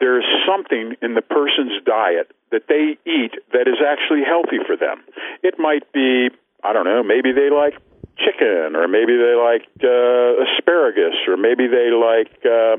[0.00, 5.02] there's something in the person's diet that they eat that is actually healthy for them.
[5.42, 6.28] It might be,
[6.62, 7.74] I don't know, maybe they like
[8.18, 12.76] chicken, or maybe they like uh, asparagus, or maybe they like uh,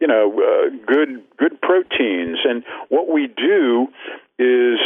[0.00, 2.38] you know uh, good good proteins.
[2.44, 3.88] And what we do
[4.38, 4.78] is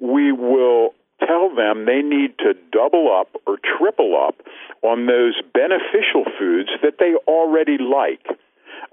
[0.00, 4.36] we will tell them they need to double up or triple up
[4.82, 8.24] on those beneficial foods that they already like.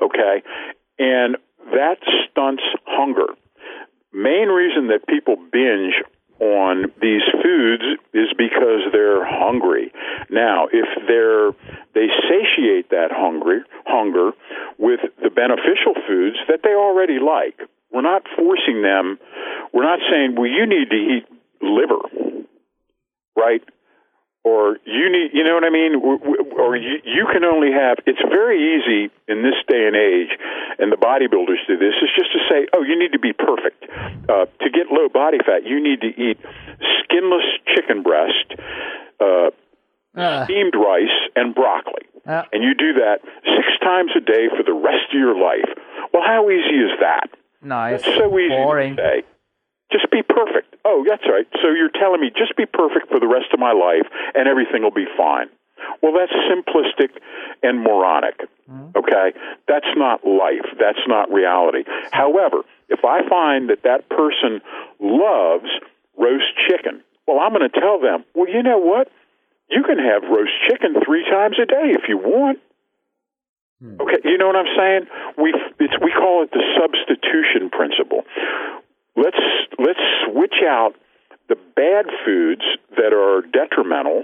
[0.02, 0.44] Okay,
[1.00, 1.38] and
[1.72, 1.98] that
[2.30, 3.28] stunts hunger.
[4.14, 5.94] Main reason that people binge
[6.40, 9.92] on these foods is because they're hungry.
[10.30, 11.52] Now, if they're
[11.94, 14.32] they satiate that hungry hunger
[14.78, 17.58] with the beneficial foods that they already like.
[17.92, 19.20] We're not forcing them.
[19.72, 21.26] We're not saying, "Well, you need to eat
[21.62, 22.02] liver."
[23.36, 23.64] Right?
[24.44, 25.93] or you need, you know what I mean?
[26.04, 30.36] Or you, you can only have, it's very easy in this day and age,
[30.78, 33.88] and the bodybuilders do this, is just to say, oh, you need to be perfect.
[34.28, 36.38] Uh, to get low body fat, you need to eat
[37.00, 38.52] skinless chicken breast,
[39.24, 39.50] uh,
[40.20, 40.44] uh.
[40.44, 42.04] steamed rice, and broccoli.
[42.28, 42.44] Uh.
[42.52, 45.72] And you do that six times a day for the rest of your life.
[46.12, 47.32] Well, how easy is that?
[47.62, 48.04] Nice.
[48.04, 48.98] It's so easy Boring.
[48.98, 49.24] to say.
[49.90, 50.76] Just be perfect.
[50.84, 51.48] Oh, that's right.
[51.62, 54.84] So you're telling me just be perfect for the rest of my life and everything
[54.84, 55.48] will be fine.
[56.04, 57.16] Well, that's simplistic
[57.64, 58.42] and moronic.
[58.70, 58.98] Mm-hmm.
[58.98, 59.32] Okay?
[59.70, 60.68] That's not life.
[60.78, 61.86] That's not reality.
[62.12, 64.60] However, if I find that that person
[65.00, 65.72] loves
[66.18, 69.10] roast chicken, well, I'm going to tell them, well, you know what?
[69.72, 72.60] You can have roast chicken three times a day if you want.
[73.82, 73.96] Hmm.
[74.02, 75.08] Okay, you know what I'm saying?
[75.38, 78.24] We it's we call it the substitution principle
[79.16, 79.38] let's
[79.80, 80.94] let's switch out
[81.50, 82.64] the bad foods
[82.96, 84.24] that are detrimental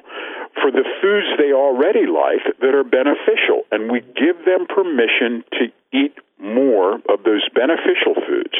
[0.61, 5.67] for the foods they already like that are beneficial and we give them permission to
[5.93, 8.55] eat more of those beneficial foods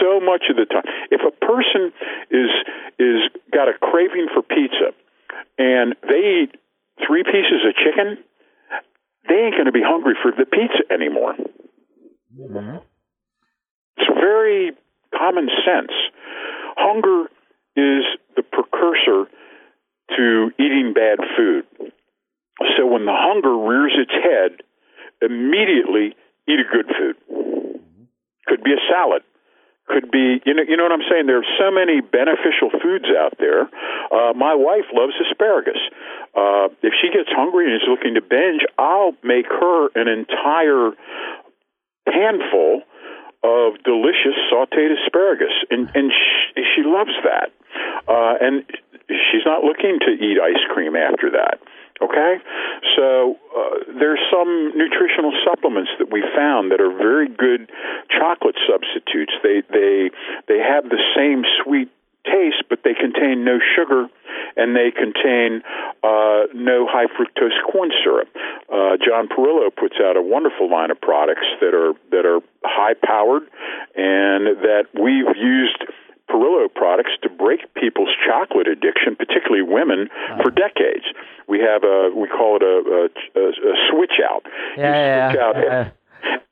[0.00, 1.92] so much of the time if a person
[2.30, 2.50] is
[2.98, 3.20] is
[3.52, 4.92] got a craving for pizza
[5.58, 6.56] and they eat
[7.06, 8.18] three pieces of chicken
[9.28, 11.34] they ain't going to be hungry for the pizza anymore
[12.38, 12.76] mm-hmm.
[13.96, 14.72] it's very
[15.16, 15.92] common sense.
[16.76, 17.28] Hunger
[17.76, 18.04] is
[18.36, 19.30] the precursor
[20.16, 21.64] to eating bad food.
[22.76, 24.62] So when the hunger rears its head,
[25.20, 26.16] immediately
[26.48, 27.16] eat a good food.
[28.46, 29.22] Could be a salad.
[29.86, 31.26] Could be, you know, you know what I'm saying.
[31.26, 33.70] There are so many beneficial foods out there.
[34.10, 35.78] Uh, my wife loves asparagus.
[36.34, 40.90] Uh, if she gets hungry and is looking to binge, I'll make her an entire
[42.06, 42.82] handful
[43.42, 47.52] of delicious sautéed asparagus, and and she, she loves that.
[48.08, 48.64] Uh, and
[49.08, 51.60] she's not looking to eat ice cream after that.
[52.02, 52.36] Okay,
[52.94, 57.70] so uh, there's some nutritional supplements that we found that are very good
[58.12, 59.32] chocolate substitutes.
[59.42, 60.10] They they
[60.46, 61.88] they have the same sweet
[62.26, 64.08] taste, but they contain no sugar
[64.56, 65.62] and they contain
[66.02, 68.28] uh, no high fructose corn syrup.
[68.76, 72.92] Uh, John Parrillo puts out a wonderful line of products that are that are high
[72.92, 73.44] powered
[73.96, 75.80] and that we've used
[76.28, 80.08] Parrillo products to break people's chocolate addiction, particularly women,
[80.42, 81.06] for decades.
[81.48, 83.08] We have a we call it a,
[83.40, 84.42] a, a switch out.
[84.76, 85.40] Yeah, yeah.
[85.40, 85.90] Out uh,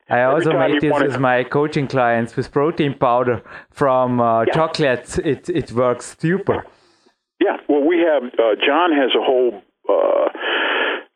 [0.09, 4.53] I also made this with my coaching clients with protein powder from uh, yeah.
[4.53, 5.19] chocolates.
[5.19, 6.65] It it works super.
[7.39, 9.61] Yeah, well, we have uh, John has a whole.
[9.87, 10.29] Uh,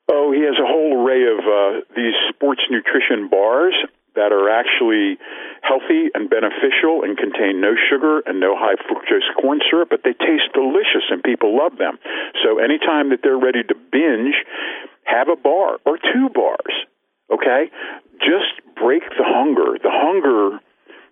[0.09, 3.75] oh, he has a whole array of uh, these sports nutrition bars
[4.15, 5.17] that are actually
[5.61, 10.13] healthy and beneficial and contain no sugar and no high fructose corn syrup, but they
[10.13, 11.99] taste delicious and people love them.
[12.43, 14.35] So anytime that they're ready to binge,
[15.05, 16.75] have a bar or two bars.
[17.31, 17.69] Okay?
[18.19, 19.77] Just break the hunger.
[19.77, 20.57] The hunger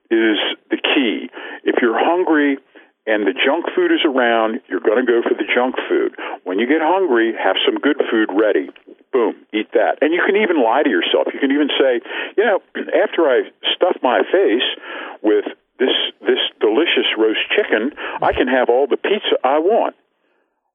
[0.10, 0.38] is
[0.72, 1.30] the key.
[1.64, 2.58] If you're hungry,
[3.08, 6.12] and the junk food is around, you're going to go for the junk food.
[6.43, 8.68] When you get hungry, have some good food ready.
[9.18, 9.97] Boom, eat that.
[10.05, 11.26] And you can even lie to yourself.
[11.34, 12.05] You can even say,
[12.38, 12.61] you know,
[12.93, 14.61] after I stuff my face
[15.24, 15.45] with
[15.82, 19.95] this this delicious roast chicken, I can have all the pizza I want.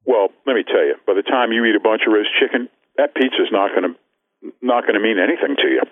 [0.04, 2.68] Well, let me tell you, by the time you eat a bunch of roast chicken,
[2.98, 5.82] that pizza is not going to not going to mean anything to you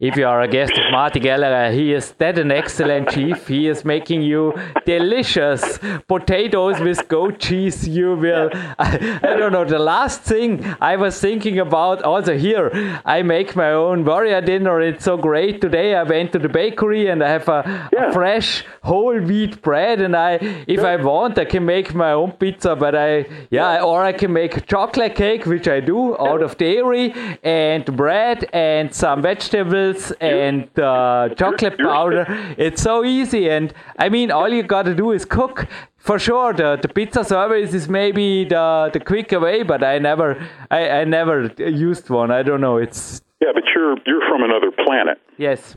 [0.00, 3.48] if you are a guest of Marty Gallagher, he is that an excellent chief.
[3.48, 4.54] He is making you
[4.86, 7.88] delicious potatoes with goat cheese.
[7.88, 13.00] You will, I, I, don't know, the last thing I was thinking about also here,
[13.04, 14.80] I make my own warrior dinner.
[14.80, 15.60] It's so great.
[15.60, 18.10] Today I went to the bakery and I have a, yeah.
[18.10, 20.00] a fresh whole wheat bread.
[20.00, 20.34] And I,
[20.68, 24.32] if I want, I can make my own pizza, but I, yeah, or I can
[24.32, 29.87] make chocolate cake, which I do out of dairy and bread and some vegetables
[30.20, 32.24] and uh, chocolate powder.
[32.56, 35.66] It's so easy, and I mean, all you got to do is cook.
[35.96, 40.28] For sure, the, the pizza service is maybe the the quicker way, but I never
[40.70, 42.30] I, I never used one.
[42.30, 42.76] I don't know.
[42.78, 45.18] It's yeah, but you're you're from another planet.
[45.36, 45.76] Yes.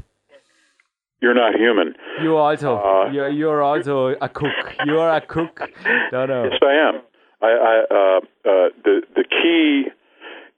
[1.22, 1.93] You're not human.
[2.24, 4.59] You also uh, you're, you're also a cook.
[4.86, 5.70] You're a cook.
[6.12, 6.45] Don't know.
[6.45, 7.01] Yes, I am.
[7.41, 9.91] I, I uh, uh, the the key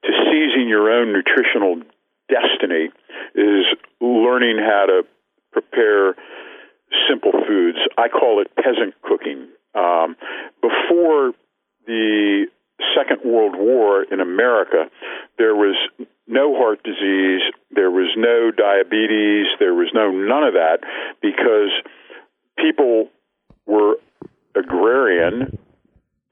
[0.04, 1.82] to seizing your own nutritional
[2.30, 2.92] destiny
[3.36, 3.66] is
[4.02, 5.04] learning how to
[5.52, 6.16] prepare
[7.10, 7.78] simple foods.
[7.98, 9.48] I call it peasant cooking.
[9.76, 10.16] Um,
[10.62, 11.34] before
[11.88, 12.46] the
[12.96, 14.90] Second World War in America,
[15.38, 15.76] there was
[16.28, 20.80] no heart disease, there was no diabetes, there was no none of that
[21.22, 21.72] because
[22.58, 23.10] people
[23.66, 23.96] were
[24.56, 25.58] agrarian.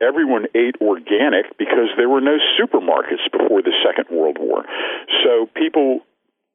[0.02, 4.66] Everyone ate organic because there were no supermarkets before the Second World War.
[5.24, 6.02] So people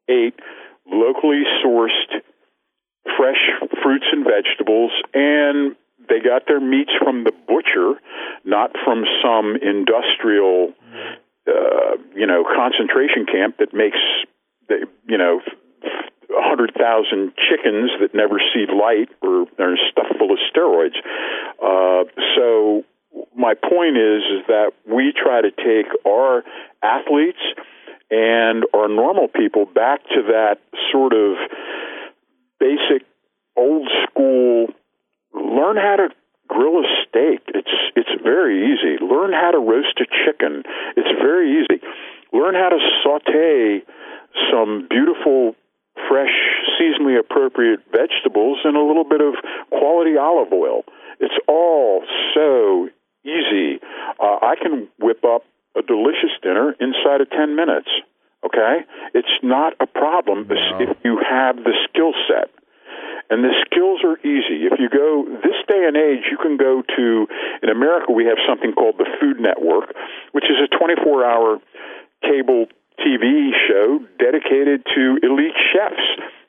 [0.09, 0.39] ate
[0.91, 2.23] locally sourced
[3.17, 3.51] fresh
[3.83, 5.77] fruits and vegetables and
[6.09, 8.01] they got their meats from the butcher,
[8.45, 10.73] not from some industrial,
[11.49, 13.99] uh, you know, concentration camp that makes,
[14.69, 15.41] the you know,
[15.85, 20.99] a hundred thousand chickens that never see light or are stuffed full of steroids.
[21.63, 22.05] Uh,
[22.37, 22.85] so
[23.37, 26.43] my point is, is that we try to take our
[26.83, 27.41] athletes
[28.11, 30.59] and our normal people back to that
[30.93, 31.37] sort of
[32.61, 33.07] basic
[33.57, 34.69] old school
[35.35, 36.09] learn how to
[36.49, 37.43] grill a steak.
[37.49, 39.03] It's it's very easy.
[39.03, 40.63] Learn how to roast a chicken.
[40.97, 41.83] It's very easy.
[42.33, 43.83] Learn how to saute
[44.51, 45.55] some beautiful
[46.09, 46.35] fresh
[46.79, 49.35] seasonally appropriate vegetables and a little bit of
[49.71, 50.85] quality olive oil.
[51.21, 52.05] It's all
[52.35, 52.89] so
[53.25, 53.81] easy.
[54.21, 55.43] Uh, i can whip up
[55.77, 57.89] a delicious dinner inside of 10 minutes.
[58.45, 58.85] Okay?
[59.15, 60.81] It's not a problem no.
[60.81, 62.51] if you have the skill set.
[63.29, 64.71] And the skills are easy.
[64.71, 67.27] If you go this day and age, you can go to,
[67.63, 69.95] in America, we have something called the Food Network,
[70.31, 71.59] which is a 24 hour
[72.23, 72.67] cable
[73.03, 76.07] TV show dedicated to elite chefs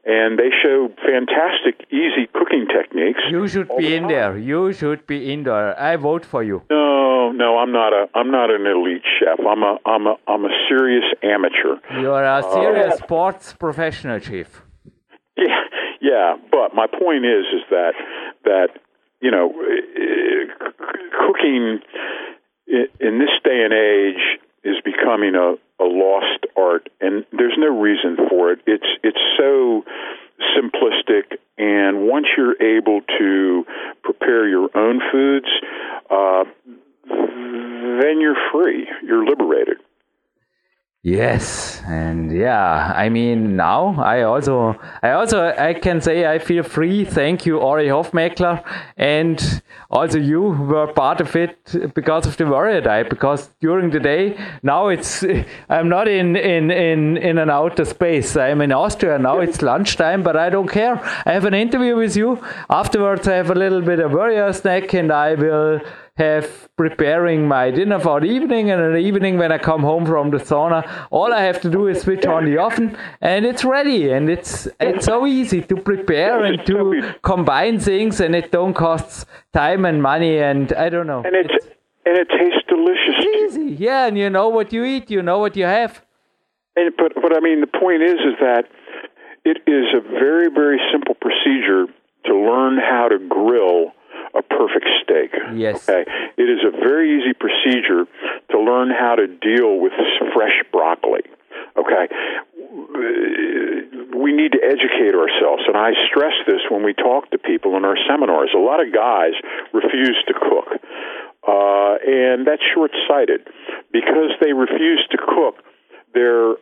[0.07, 3.19] and they show fantastic, easy cooking techniques.
[3.29, 4.37] You should be the in there.
[4.37, 5.77] You should be in there.
[5.79, 6.63] I vote for you.
[6.69, 8.07] No, no, I'm not a.
[8.15, 9.37] I'm not an elite chef.
[9.45, 9.77] I'm a.
[9.85, 10.15] I'm a.
[10.27, 11.75] I'm a serious amateur.
[11.99, 14.61] You are a serious uh, sports professional, chief.
[15.35, 15.59] Yeah,
[16.01, 16.35] yeah.
[16.49, 17.93] But my point is, is that
[18.45, 18.69] that
[19.21, 19.51] you know,
[21.19, 21.79] cooking
[22.67, 28.17] in this day and age is becoming a, a lost art, and there's no reason
[28.29, 28.59] for it.
[28.65, 29.83] It's it's so
[30.57, 33.65] simplistic, and once you're able to
[34.03, 35.47] prepare your own foods,
[36.09, 36.43] uh,
[37.07, 38.87] then you're free.
[39.03, 39.77] You're liberated.
[41.03, 46.63] Yes, and yeah, I mean now I also I also I can say I feel
[46.63, 47.05] free.
[47.05, 48.61] Thank you, Ori Hofmeckler,
[48.97, 53.09] and also you were part of it because of the warrior diet.
[53.09, 55.23] Because during the day now it's
[55.69, 58.35] I'm not in in in in an outer space.
[58.35, 59.39] I'm in Austria now.
[59.39, 60.99] It's lunchtime, but I don't care.
[61.25, 63.27] I have an interview with you afterwards.
[63.29, 65.79] I have a little bit of warrior snack, and I will
[66.17, 70.05] have preparing my dinner for the evening and in the evening when I come home
[70.05, 73.63] from the sauna all I have to do is switch on the oven and it's
[73.63, 78.73] ready and it's it's so easy to prepare and to combine things and it don't
[78.73, 81.21] cost time and money and I don't know.
[81.23, 81.51] And it
[82.05, 83.75] and it tastes delicious easy.
[83.77, 86.01] Yeah and you know what you eat you know what you have.
[86.75, 88.65] And but but I mean the point is is that
[89.45, 91.85] it is a very very simple procedure
[92.25, 93.93] to learn how to grill
[94.37, 95.31] a perfect steak.
[95.55, 95.89] Yes.
[95.89, 96.09] Okay.
[96.37, 98.05] It is a very easy procedure
[98.51, 99.93] to learn how to deal with
[100.33, 101.21] fresh broccoli.
[101.77, 102.07] Okay.
[104.15, 107.85] We need to educate ourselves, and I stress this when we talk to people in
[107.85, 108.51] our seminars.
[108.55, 109.33] A lot of guys
[109.73, 110.79] refuse to cook,
[111.47, 113.47] uh, and that's short sighted.
[113.91, 115.63] Because they refuse to cook,
[116.13, 116.55] they're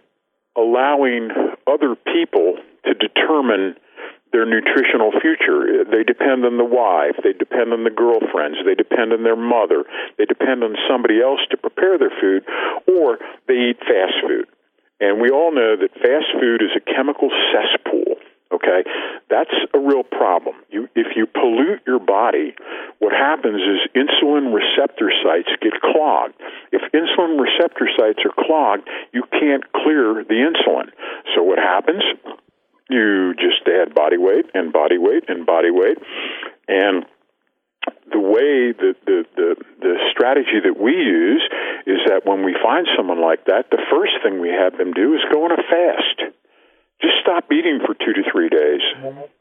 [0.55, 1.29] allowing
[1.67, 3.75] other people to determine
[4.31, 5.85] their nutritional future.
[5.85, 9.85] They depend on the wife, they depend on the girlfriends, they depend on their mother,
[10.17, 12.43] they depend on somebody else to prepare their food,
[12.87, 14.47] or they eat fast food.
[14.99, 18.15] And we all know that fast food is a chemical cesspool.
[18.53, 18.85] Okay,
[19.29, 20.55] that's a real problem.
[20.69, 22.53] You, if you pollute your body,
[22.99, 26.35] what happens is insulin receptor sites get clogged.
[26.71, 30.93] If insulin receptor sites are clogged, you can't clear the insulin.
[31.35, 32.03] So what happens?
[32.89, 35.97] You just add body weight and body weight and body weight
[36.67, 37.05] and
[38.11, 41.43] the way that the, the the strategy that we use
[41.85, 45.13] is that when we find someone like that, the first thing we have them do
[45.13, 46.33] is go on a fast.
[47.01, 48.81] Just stop eating for two to three days.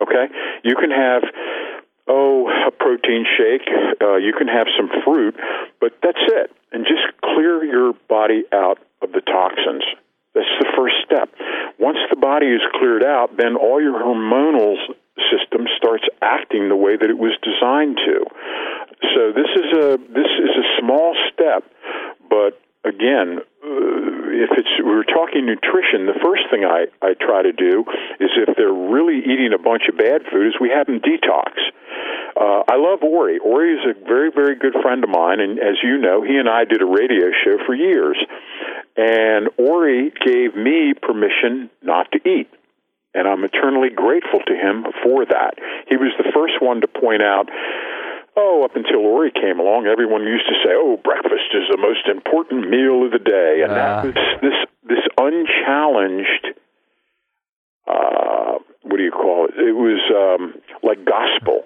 [0.03, 0.27] Okay,
[0.65, 1.23] you can have
[2.09, 3.69] oh a protein shake,
[4.03, 5.37] uh, you can have some fruit,
[5.81, 9.85] but that's it, and just clear your body out of the toxins.
[10.35, 11.31] That's the first step.
[11.79, 14.75] Once the body is cleared out, then all your hormonal
[15.31, 18.27] system starts acting the way that it was designed to.
[19.15, 21.65] So this is a this is a small step,
[22.29, 27.53] but again, uh, if it's we're talking nutrition, the first thing I I try to
[27.53, 27.85] do
[28.19, 31.55] is if they're really eating a bunch of bad food, is we have them detox.
[32.35, 33.39] Uh, I love Ori.
[33.39, 36.49] Ori is a very, very good friend of mine, and as you know, he and
[36.49, 38.19] I did a radio show for years.
[38.97, 42.51] And Ori gave me permission not to eat.
[43.15, 45.55] And I'm eternally grateful to him for that.
[45.89, 47.49] He was the first one to point out
[48.37, 51.54] oh, up until Ori came along, everyone used to say, oh, breakfast
[52.35, 53.61] important meal of the day.
[53.63, 53.75] And uh.
[53.75, 54.59] that was this,
[54.89, 56.59] this unchallenged,
[57.87, 59.55] uh, what do you call it?
[59.59, 61.65] It was um, like gospel.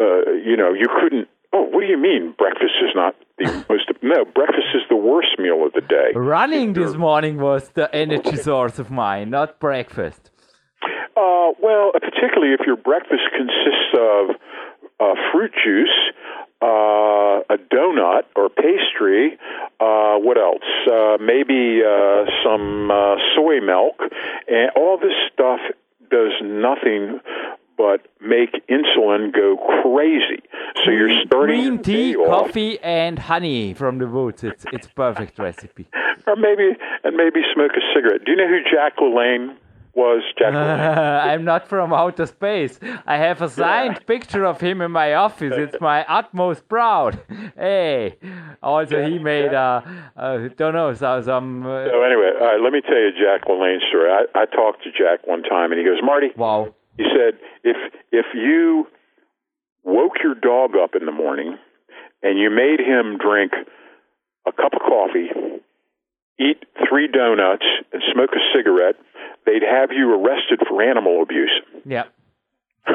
[0.00, 3.90] Uh, you know, you couldn't, oh, what do you mean breakfast is not the most
[4.02, 6.12] no breakfast is the worst meal of the day.
[6.14, 10.30] Running this morning was the energy source of mine, not breakfast.
[11.16, 14.36] Uh, well, particularly if your breakfast consists of
[15.00, 16.12] uh, fruit juice,
[16.62, 19.38] uh, a donut or pastry.
[19.78, 20.64] Uh, what else?
[20.90, 24.00] Uh, maybe uh, some uh, soy milk,
[24.48, 25.60] and all this stuff
[26.10, 27.20] does nothing
[27.76, 30.42] but make insulin go crazy.
[30.84, 34.42] So you're starting green tea, coffee, and honey from the woods.
[34.44, 35.88] It's it's perfect recipe.
[36.26, 38.24] or maybe and maybe smoke a cigarette.
[38.24, 39.56] Do you know who Jack LaLanne
[39.96, 40.22] was?
[40.38, 40.54] Jack.
[41.30, 42.78] I'm not from outer space.
[43.06, 44.06] I have a signed yeah.
[44.06, 45.54] picture of him in my office.
[45.56, 47.20] It's my utmost proud.
[47.56, 48.16] Hey,
[48.62, 49.80] also he made uh,
[50.16, 51.66] uh don't know so, some.
[51.66, 52.30] Uh, so anyway,
[52.62, 54.10] let me tell you Jack LaLanne story.
[54.10, 56.28] I, I talked to Jack one time, and he goes, Marty.
[56.36, 57.76] Wow he said, if
[58.10, 58.86] if you
[59.84, 61.58] woke your dog up in the morning
[62.22, 63.52] and you made him drink
[64.46, 65.28] a cup of coffee,
[66.40, 68.96] eat three donuts, and smoke a cigarette,
[69.46, 71.62] they'd have you arrested for animal abuse.
[71.84, 72.04] Yeah.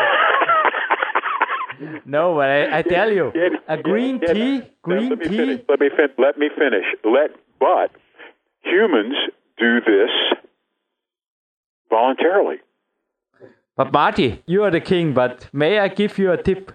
[2.06, 5.38] no, but I, I tell you, yeah, a green yeah, tea, yeah, green let tea.
[5.38, 6.86] Finish, let me fin- let me finish.
[7.04, 7.92] Let but
[8.64, 9.16] humans
[9.58, 10.12] do this
[11.90, 12.58] voluntarily.
[13.76, 16.72] But Marty, you are the king, but may I give you a tip?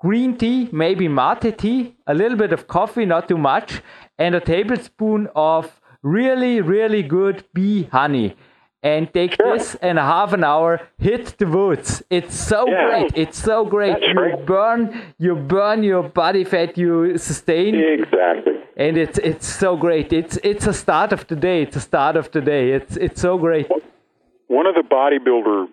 [0.00, 3.82] Green tea, maybe mate tea, a little bit of coffee, not too much,
[4.16, 8.36] and a tablespoon of really, really good bee honey.
[8.82, 9.54] And take Sure.
[9.58, 12.02] this and a half an hour hit the woods.
[12.10, 12.86] It's so Yeah.
[12.86, 13.12] great.
[13.16, 13.94] It's so great.
[13.94, 14.46] That's you great.
[14.46, 14.80] burn
[15.18, 18.54] you burn your body fat, you sustain Exactly.
[18.76, 20.12] and it's it's so great.
[20.12, 21.62] It's it's a start of the day.
[21.62, 22.70] It's a start of the day.
[22.72, 23.66] It's it's so great.
[24.46, 25.68] One of the bodybuilder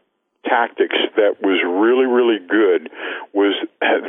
[0.46, 2.90] tactics that was really, really good
[3.34, 3.54] was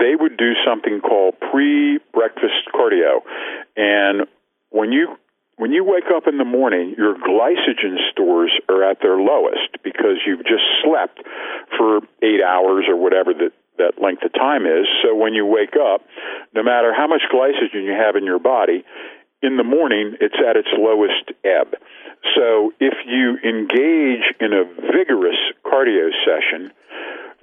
[0.01, 3.22] they would do something called pre-breakfast cardio,
[3.76, 4.26] and
[4.70, 5.16] when you
[5.57, 10.20] when you wake up in the morning, your glycogen stores are at their lowest because
[10.26, 11.18] you've just slept
[11.78, 14.86] for eight hours or whatever that that length of time is.
[15.02, 16.00] So when you wake up,
[16.54, 18.84] no matter how much glycogen you have in your body,
[19.42, 21.76] in the morning it's at its lowest ebb.
[22.34, 26.72] So if you engage in a vigorous cardio session,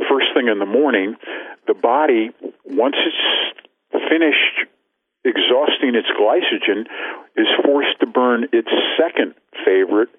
[0.09, 1.15] first thing in the morning,
[1.67, 2.31] the body,
[2.65, 4.72] once it's finished
[5.25, 6.85] exhausting its glycogen,
[7.35, 9.33] is forced to burn its second
[9.65, 10.09] favorite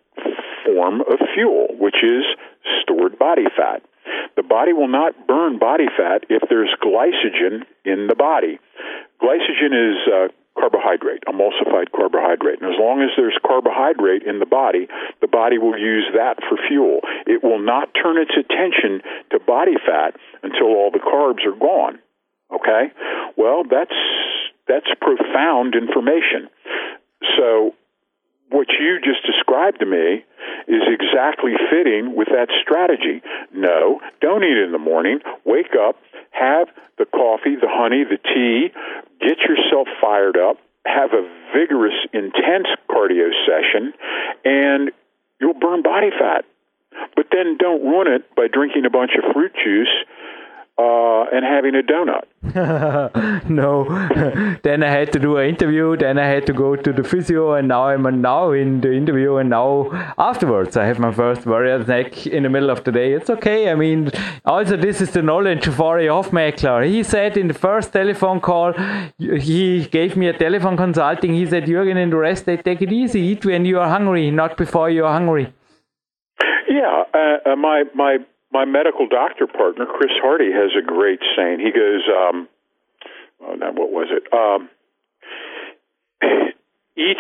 [0.65, 2.25] form of fuel, which is
[2.83, 3.83] stored body fat.
[4.37, 8.59] The body will not burn body fat if there's glycogen in the body.
[9.23, 10.29] Glycogen is uh,
[10.59, 12.61] carbohydrate, emulsified carbohydrate.
[12.61, 14.89] And as long as there's carbohydrate in the body,
[15.21, 17.01] the body will use that for fuel.
[17.27, 21.99] It will not turn its attention to body fat until all the carbs are gone.
[22.53, 22.93] Okay?
[23.37, 23.97] Well, that's
[24.69, 26.49] that's profound information.
[27.37, 27.75] So
[28.51, 30.25] what you just described to me
[30.69, 33.23] is exactly fitting with that strategy.
[33.53, 35.21] No, don't eat in the morning.
[35.45, 35.97] Wake up,
[36.31, 38.73] have the coffee, the honey, the tea,
[39.21, 43.93] get yourself fired up, have a vigorous, intense cardio session,
[44.45, 44.91] and
[45.41, 46.45] you'll burn body fat.
[47.17, 49.93] But then don't ruin it by drinking a bunch of fruit juice
[50.77, 52.25] uh, and having a donut.
[53.49, 53.85] no.
[54.63, 55.97] then I had to do an interview.
[55.97, 59.37] Then I had to go to the physio, and now I'm now in the interview.
[59.37, 63.13] And now afterwards, I have my first warrior neck in the middle of the day.
[63.13, 63.71] It's okay.
[63.71, 64.11] I mean,
[64.45, 66.87] also this is the knowledge of Ori Hofmekler.
[66.87, 68.73] He said in the first telephone call,
[69.19, 71.35] he gave me a telephone consulting.
[71.35, 73.21] He said, Jürgen, in the rest, they take it easy.
[73.21, 75.53] Eat when you are hungry, not before you are hungry.
[76.69, 78.19] Yeah, uh, uh, my my
[78.55, 81.59] my medical doctor partner Chris Hardy has a great saying.
[81.59, 82.49] He goes, um,
[83.43, 84.33] oh, now what was it?
[84.33, 84.71] Um,
[86.97, 87.19] eat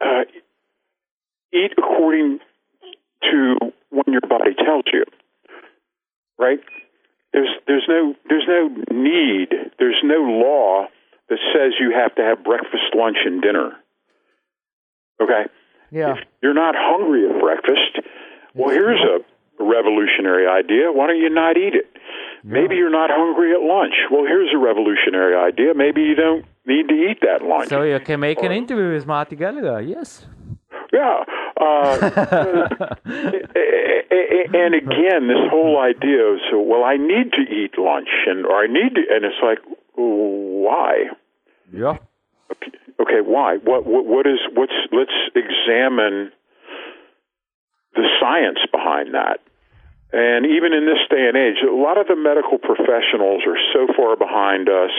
[0.00, 0.24] uh,
[1.52, 2.40] eat according
[3.30, 3.56] to
[3.90, 5.04] when your body tells you.
[6.38, 6.60] Right?
[7.34, 9.48] There's there's no there's no need.
[9.78, 10.86] There's no law
[11.28, 13.72] that says you have to have breakfast, lunch, and dinner.
[15.22, 15.44] Okay.
[15.90, 16.12] Yeah.
[16.12, 18.08] If you're not hungry at breakfast,
[18.54, 19.18] well, here's a
[19.60, 20.92] revolutionary idea.
[20.92, 21.86] Why don't you not eat it?
[22.42, 23.94] Maybe you're not hungry at lunch.
[24.10, 25.74] Well, here's a revolutionary idea.
[25.74, 27.68] Maybe you don't need to eat that lunch.
[27.68, 29.82] So you can make an interview with Marty Gallagher.
[29.82, 30.26] Yes.
[30.92, 31.24] Yeah.
[31.60, 31.98] Uh,
[33.04, 38.56] and again, this whole idea of so well, I need to eat lunch, and or
[38.64, 39.58] I need to, and it's like,
[39.94, 41.10] why?
[41.72, 41.98] Yeah.
[42.50, 43.58] Okay, okay why?
[43.62, 44.06] What, what?
[44.06, 44.40] What is?
[44.54, 44.72] What's?
[44.90, 46.32] Let's examine
[47.94, 49.40] the science behind that.
[50.12, 53.86] And even in this day and age, a lot of the medical professionals are so
[53.94, 54.90] far behind us.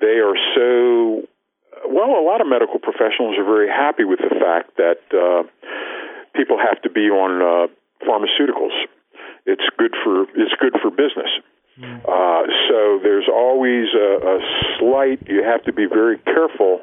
[0.00, 1.26] They are so
[1.90, 2.14] well.
[2.14, 5.42] A lot of medical professionals are very happy with the fact that uh,
[6.38, 7.66] people have to be on uh,
[8.06, 8.74] pharmaceuticals.
[9.44, 11.30] It's good for it's good for business.
[12.06, 14.38] Uh, so there's always a, a
[14.78, 15.22] slight.
[15.26, 16.80] You have to be very careful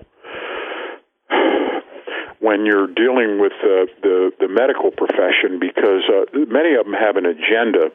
[2.46, 7.16] when you're dealing with the, the, the medical profession because uh, many of them have
[7.18, 7.86] an agenda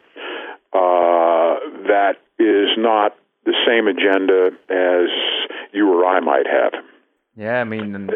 [0.72, 1.54] uh,
[1.86, 5.08] that is not the same agenda as
[5.72, 6.72] you or I might have.
[7.36, 8.08] Yeah, I mean,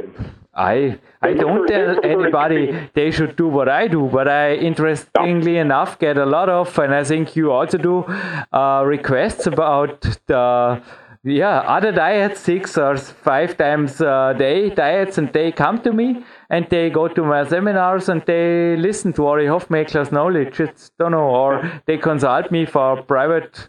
[0.55, 5.99] I I don't tell anybody they should do what I do, but I interestingly enough
[5.99, 8.05] get a lot of, and I think you also do,
[8.53, 10.82] uh, requests about the
[11.25, 16.25] yeah other diets, six or five times a day diets, and they come to me
[16.51, 20.61] and they go to my seminars and they listen to Ori Hofmekler's knowledge.
[20.61, 23.68] It's don't know, or they consult me for private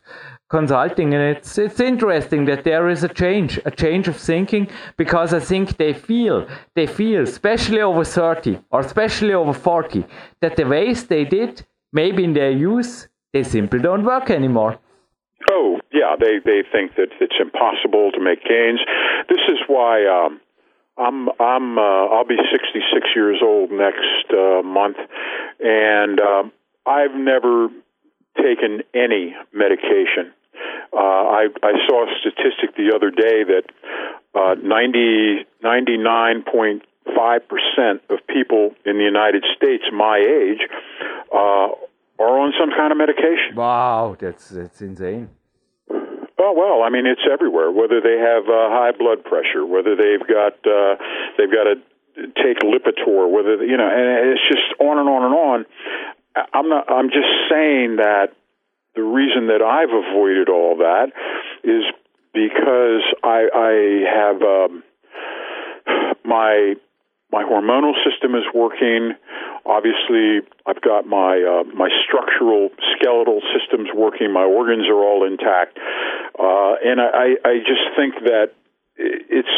[0.50, 5.34] consulting and it's it's interesting that there is a change a change of thinking because
[5.34, 10.06] i think they feel they feel especially over 30 or especially over 40
[10.42, 14.78] that the ways they did maybe in their youth they simply don't work anymore
[15.52, 15.75] Oh,
[16.06, 18.80] yeah, they they think that it's impossible to make gains.
[19.30, 20.40] This is why um,
[20.98, 24.98] I'm I'm uh, I'll be 66 years old next uh, month,
[25.60, 26.52] and um,
[26.86, 27.70] I've never
[28.38, 30.34] taken any medication.
[30.94, 33.66] Uh, I I saw a statistic the other day that
[34.36, 40.62] uh, 90 99.5 percent of people in the United States my age
[41.34, 41.70] uh,
[42.20, 43.56] are on some kind of medication.
[43.56, 45.30] Wow, that's that's insane.
[46.46, 47.72] Oh well, I mean it's everywhere.
[47.72, 50.94] Whether they have uh, high blood pressure, whether they've got uh,
[51.38, 51.82] they've got to
[52.38, 55.66] take Lipitor, whether you know, and it's just on and on and on.
[56.54, 56.86] I'm not.
[56.92, 58.38] I'm just saying that
[58.94, 61.08] the reason that I've avoided all that
[61.64, 61.84] is
[62.32, 63.74] because I, I
[64.06, 64.84] have um,
[66.26, 66.76] my
[67.32, 69.14] my hormonal system is working.
[69.66, 74.32] Obviously, I've got my uh, my structural skeletal systems working.
[74.32, 75.78] My organs are all intact,
[76.38, 78.54] uh, and I, I just think that
[78.98, 79.50] it's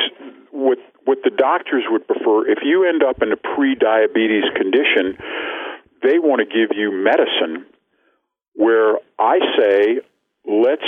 [0.51, 2.49] what what the doctors would prefer.
[2.49, 5.17] If you end up in a pre-diabetes condition,
[6.03, 7.65] they want to give you medicine.
[8.55, 10.01] Where I say,
[10.45, 10.81] let's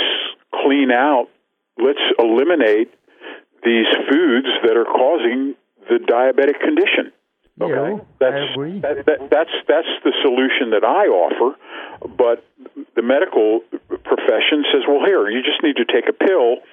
[0.52, 1.28] clean out,
[1.78, 2.92] let's eliminate
[3.62, 5.54] these foods that are causing
[5.90, 7.12] the diabetic condition.
[7.60, 11.58] Okay, yeah, that's that, that, that's that's the solution that I offer.
[12.00, 12.40] But
[12.96, 13.60] the medical
[13.90, 16.64] profession says, well, here you just need to take a pill,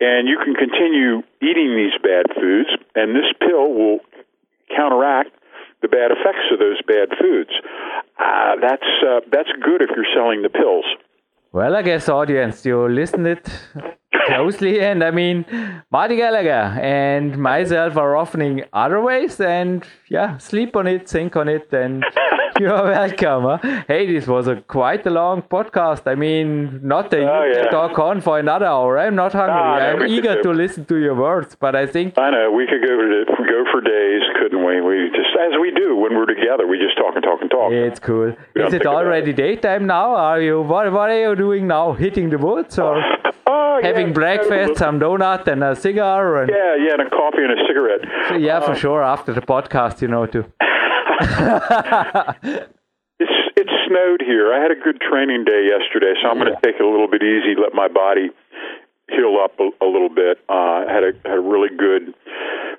[0.00, 3.98] and you can continue eating these bad foods, and this pill will
[4.74, 5.36] counteract
[5.82, 7.52] the bad effects of those bad foods.
[8.16, 10.86] Uh, that's uh, that's good if you're selling the pills.
[11.54, 13.48] Well, I guess audience, you listened it
[14.26, 15.44] closely, and I mean,
[15.88, 21.48] Marty Gallagher and myself are offering other ways, and yeah, sleep on it, think on
[21.48, 22.04] it, and
[22.58, 23.44] you're welcome.
[23.44, 23.84] Huh?
[23.86, 26.10] Hey, this was a quite a long podcast.
[26.10, 27.68] I mean, not that oh, you yeah.
[27.68, 28.98] talk on for another hour.
[28.98, 29.54] I'm not hungry.
[29.54, 32.96] I'm eager to listen to your words, but I think I know we could go
[32.96, 34.22] to, go for days,
[35.44, 37.72] as we do when we're together, we just talk and talk and talk.
[37.72, 38.34] It's cool.
[38.54, 40.14] Is it already daytime now?
[40.14, 40.90] Are you what?
[40.92, 41.92] What are you doing now?
[41.92, 43.02] Hitting the woods or?
[43.46, 46.40] Oh, having yeah, breakfast, some donut and a cigar.
[46.40, 48.00] And yeah, yeah, and a coffee and a cigarette.
[48.28, 49.02] So, yeah, uh, for sure.
[49.02, 50.44] After the podcast, you know, too.
[53.20, 54.52] it's it snowed here.
[54.54, 56.44] I had a good training day yesterday, so I'm yeah.
[56.44, 58.30] going to take it a little bit easy, let my body
[59.08, 60.38] heal up a, a little bit.
[60.48, 62.14] Uh, had a had a really good,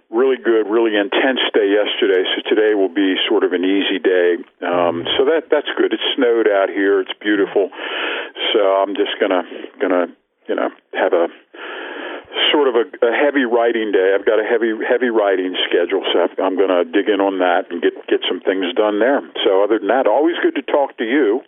[0.10, 2.24] really good, really intense day yesterday.
[2.36, 4.38] So today will be sort of an easy day.
[4.66, 5.94] Um, so that that's good.
[5.94, 7.02] It snowed out here.
[7.02, 7.70] It's beautiful.
[8.54, 9.44] So I'm just gonna
[9.80, 10.08] gonna
[10.48, 11.28] you know have a
[12.52, 14.16] sort of a, a heavy writing day.
[14.16, 17.72] I've got a heavy heavy writing schedule, so I'm going to dig in on that
[17.72, 19.22] and get get some things done there.
[19.44, 21.42] So other than that, always good to talk to you,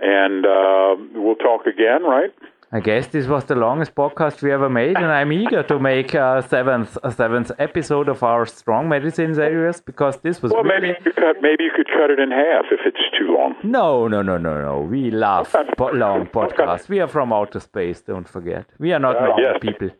[0.00, 2.30] and uh, we'll talk again, right?
[2.74, 6.14] I guess this was the longest podcast we ever made, and I'm eager to make
[6.14, 10.52] a seventh a seventh episode of our strong medicine series because this was.
[10.52, 10.80] Well, really...
[10.80, 13.56] maybe you could cut maybe you could cut it in half if it's too long.
[13.62, 14.80] No, no, no, no, no.
[14.80, 16.88] We love po- long podcasts.
[16.88, 18.00] We are from outer space.
[18.00, 18.64] Don't forget.
[18.78, 19.58] We are not uh, normal yes.
[19.60, 19.90] people.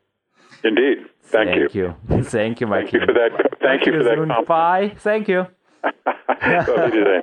[0.65, 0.99] Indeed.
[1.25, 1.95] Thank, thank you.
[2.09, 2.23] you.
[2.23, 3.31] Thank you, Thank you for that.
[3.37, 4.47] Thank, thank you for that.
[4.47, 4.95] Bye.
[4.97, 5.47] Thank you.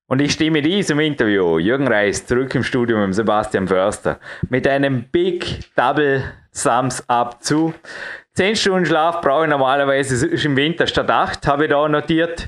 [0.09, 4.19] Und ich stimme diesem Interview Jürgen Reis zurück im Studio mit Sebastian Förster
[4.49, 6.23] mit einem Big Double
[6.53, 7.73] Thumbs Up zu.
[8.35, 12.47] 10 Stunden Schlaf brauche ich normalerweise im Winter statt 8, habe ich da notiert.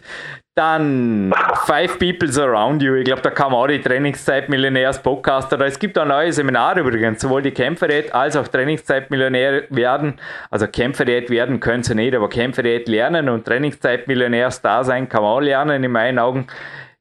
[0.55, 1.33] Dann
[1.65, 2.95] Five Peoples Around You.
[2.95, 6.79] Ich glaube, da man auch die Trainingszeit Millionärs Podcast oder es gibt auch neue Seminare
[6.79, 10.13] übrigens, sowohl die Kämpferdiät als auch Trainingszeit Millionär werden.
[10.49, 15.23] Also Kämpferdiät werden können sie nicht, aber Kämpferdiät lernen und Trainingszeit Millionärs da sein kann
[15.23, 16.47] man auch lernen in meinen Augen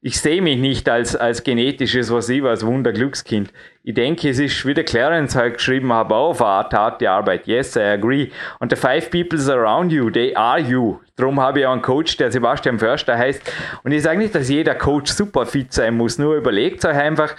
[0.01, 3.51] ich sehe mich nicht als, als genetisches, was ich als Wunderglückskind.
[3.83, 7.47] Ich denke, es ist, wie der Clarence halt geschrieben hat, auch eine harte Arbeit.
[7.47, 8.29] Yes, I agree.
[8.59, 10.99] Und the five peoples around you, they are you.
[11.17, 13.41] Darum habe ich auch einen Coach, der Sebastian Förster heißt.
[13.83, 17.35] Und ich sage nicht, dass jeder Coach super fit sein muss, nur überlegt euch einfach,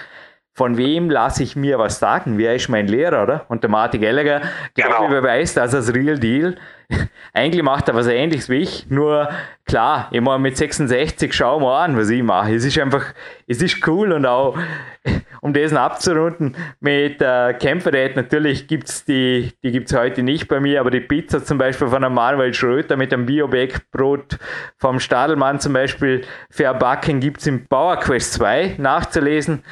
[0.53, 2.37] von wem lasse ich mir was sagen?
[2.37, 3.47] Wer ist mein Lehrer, oder?
[3.49, 4.43] Und der Martin Gallagher,
[4.75, 5.05] glaube genau.
[5.05, 6.57] ich, beweist das als Real Deal.
[7.33, 9.29] Eigentlich macht er was ähnliches wie ich, nur
[9.65, 12.55] klar, ich meine, mit 66 schauen wir an, was ich mache.
[12.55, 13.05] Es ist einfach,
[13.47, 14.59] es ist cool und auch,
[15.41, 20.49] um das abzurunden, mit äh, Kämpferät, natürlich gibt es die, die gibt es heute nicht
[20.49, 24.39] bei mir, aber die Pizza zum Beispiel von einem Manuel Schröter mit einem Bio-Backbrot
[24.79, 29.63] vom Stadelmann zum Beispiel verbacken gibt es im Power Quest 2 nachzulesen.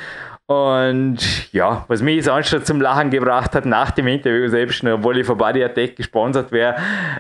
[0.51, 5.19] Und ja, was mich sonst schon zum Lachen gebracht hat nach dem Interview selbst, obwohl
[5.19, 6.75] ich von Body Attack gesponsert wäre,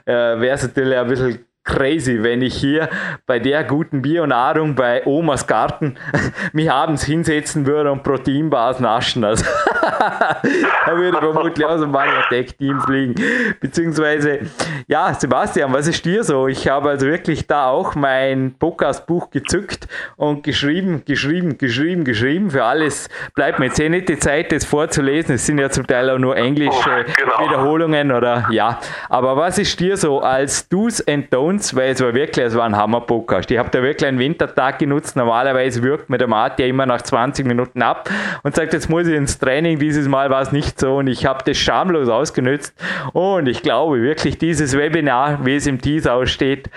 [0.06, 2.88] äh, wäre es natürlich ein bisschen crazy, wenn ich hier
[3.26, 5.96] bei der guten Bionahrung bei Omas Garten
[6.52, 9.22] mich abends hinsetzen würde und Proteinbars naschen.
[9.22, 9.44] Also
[9.82, 11.94] da würde ich vermutlich aus dem
[12.30, 13.14] Tech-Team fliegen.
[13.60, 14.40] Beziehungsweise,
[14.86, 16.48] ja, Sebastian, was ist dir so?
[16.48, 22.50] Ich habe also wirklich da auch mein Podcast-Buch gezückt und geschrieben, geschrieben, geschrieben, geschrieben.
[22.50, 25.34] Für alles bleibt mir jetzt eh nicht die Zeit, das vorzulesen.
[25.34, 27.46] Es sind ja zum Teil auch nur englische oh, genau.
[27.46, 28.80] Wiederholungen oder ja.
[29.10, 32.56] Aber was ist dir so als Do's and Don'ts uns, weil es war wirklich, es
[32.56, 33.50] war ein Hammer-Podcast.
[33.50, 35.16] Ich habe da wirklich einen Wintertag genutzt.
[35.16, 38.08] Normalerweise wirkt mir der Martin ja immer nach 20 Minuten ab
[38.44, 39.78] und sagt, jetzt muss ich ins Training.
[39.80, 42.74] Dieses Mal war es nicht so und ich habe das schamlos ausgenutzt.
[43.12, 46.70] Und ich glaube wirklich, dieses Webinar, wie es im Teaser aussteht,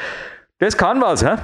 [0.58, 1.36] das kann was, hä?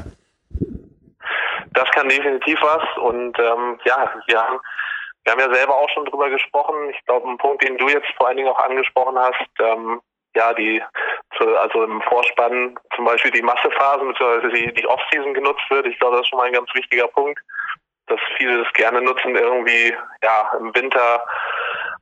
[1.74, 4.60] Das kann definitiv was und ähm, ja, wir haben
[5.24, 6.90] wir haben ja selber auch schon drüber gesprochen.
[6.90, 10.00] Ich glaube, ein Punkt, den du jetzt vor allen Dingen auch angesprochen hast, ähm,
[10.38, 10.82] ja, die,
[11.40, 14.50] also im Vorspann zum Beispiel die Massephasen bzw.
[14.56, 15.88] die, die Offseason genutzt wird.
[15.88, 17.40] Ich glaube, das ist schon mal ein ganz wichtiger Punkt,
[18.08, 21.24] dass viele das gerne nutzen, irgendwie ja im Winter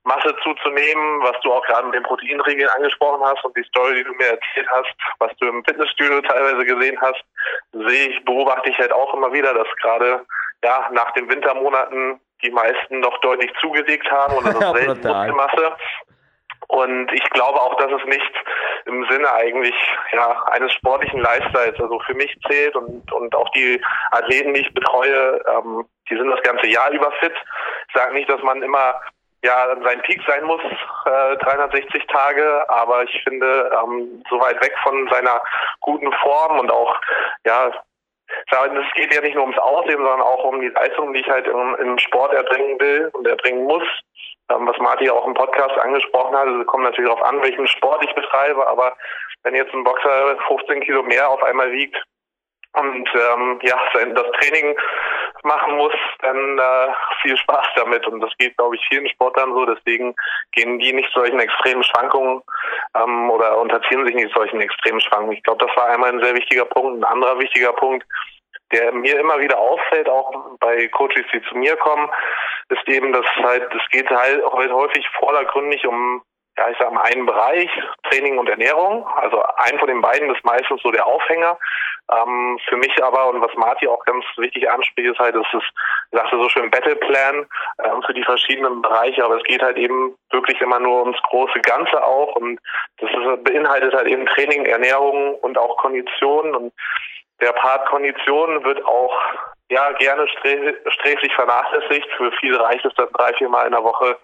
[0.03, 4.03] Masse zuzunehmen, was du auch gerade mit den Proteinregeln angesprochen hast und die Story, die
[4.03, 7.23] du mir erzählt hast, was du im Fitnessstudio teilweise gesehen hast,
[7.71, 10.23] sehe ich, beobachte ich halt auch immer wieder, dass gerade
[10.63, 15.75] ja nach den Wintermonaten die meisten noch deutlich zugelegt haben und das ist selten Muskelmasse.
[16.67, 18.33] Und ich glaube auch, dass es nicht
[18.85, 19.75] im Sinne eigentlich
[20.11, 23.81] ja, eines sportlichen Lifestyles, also für mich zählt und, und auch die
[24.11, 27.33] Athleten, die ich betreue, ähm, die sind das ganze Jahr über fit.
[27.87, 28.99] Ich sage nicht, dass man immer
[29.43, 30.61] ja an seinem Peak sein muss,
[31.05, 35.41] äh, 360 Tage, aber ich finde, ähm, so weit weg von seiner
[35.81, 36.95] guten Form und auch
[37.45, 37.71] ja
[38.37, 41.47] es geht ja nicht nur ums Aussehen, sondern auch um die Leistung, die ich halt
[41.47, 43.83] im, im Sport erbringen will und erbringen muss.
[44.49, 48.03] Ähm, was Martin auch im Podcast angesprochen hat, es kommt natürlich darauf an, welchen Sport
[48.03, 48.95] ich betreibe, aber
[49.43, 51.97] wenn jetzt ein Boxer 15 Kilo mehr auf einmal wiegt
[52.73, 54.75] und ähm, ja, das Training
[55.43, 58.05] machen muss, dann äh, viel Spaß damit.
[58.07, 59.65] Und das geht, glaube ich, vielen Sportlern so.
[59.65, 60.13] Deswegen
[60.51, 62.41] gehen die nicht solchen extremen Schwankungen
[62.95, 65.37] ähm, oder unterziehen sich nicht solchen extremen Schwankungen.
[65.37, 67.01] Ich glaube, das war einmal ein sehr wichtiger Punkt.
[67.01, 68.05] Ein anderer wichtiger Punkt,
[68.71, 72.09] der mir immer wieder auffällt, auch bei Coaches, die zu mir kommen,
[72.69, 76.23] ist eben, dass halt, es geht halt häufig vordergründig um
[76.57, 77.69] ja, ich sage mal, einen Bereich,
[78.09, 79.05] Training und Ernährung.
[79.15, 81.57] Also ein von den beiden ist meistens so der Aufhänger.
[82.11, 85.63] Ähm, für mich aber, und was Marti auch ganz wichtig anspricht, ist halt, dass es,
[86.11, 87.47] sagte so schön, Battleplan
[87.83, 91.59] ähm, für die verschiedenen Bereiche, aber es geht halt eben wirklich immer nur ums große
[91.61, 92.59] Ganze auch und
[92.99, 96.73] das ist, beinhaltet halt eben Training, Ernährung und auch Kondition und
[97.41, 99.13] der Part Kondition wird auch
[99.69, 102.07] ja gerne sträflich vernachlässigt.
[102.17, 104.17] Für viele reicht es dann drei, vier Mal in der Woche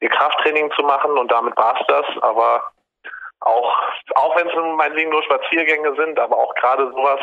[0.00, 2.06] ihr Krafttraining zu machen und damit war es das.
[2.22, 2.62] Aber
[3.40, 3.76] auch,
[4.16, 7.20] auch wenn es meinetwegen nur Spaziergänge sind, aber auch gerade sowas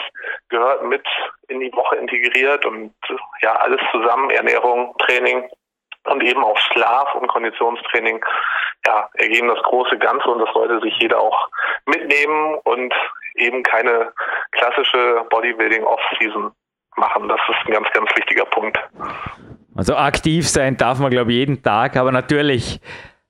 [0.49, 1.05] gehört mit
[1.47, 2.93] in die Woche integriert und
[3.41, 5.49] ja, alles zusammen, Ernährung, Training
[6.05, 8.23] und eben auch Schlaf und Konditionstraining,
[8.85, 11.49] ja, ergeben das große Ganze und das sollte sich jeder auch
[11.85, 12.93] mitnehmen und
[13.35, 14.13] eben keine
[14.51, 16.51] klassische Bodybuilding Off-Season
[16.97, 17.27] machen.
[17.27, 18.77] Das ist ein ganz, ganz wichtiger Punkt.
[19.75, 22.79] Also aktiv sein darf man, glaube ich, jeden Tag, aber natürlich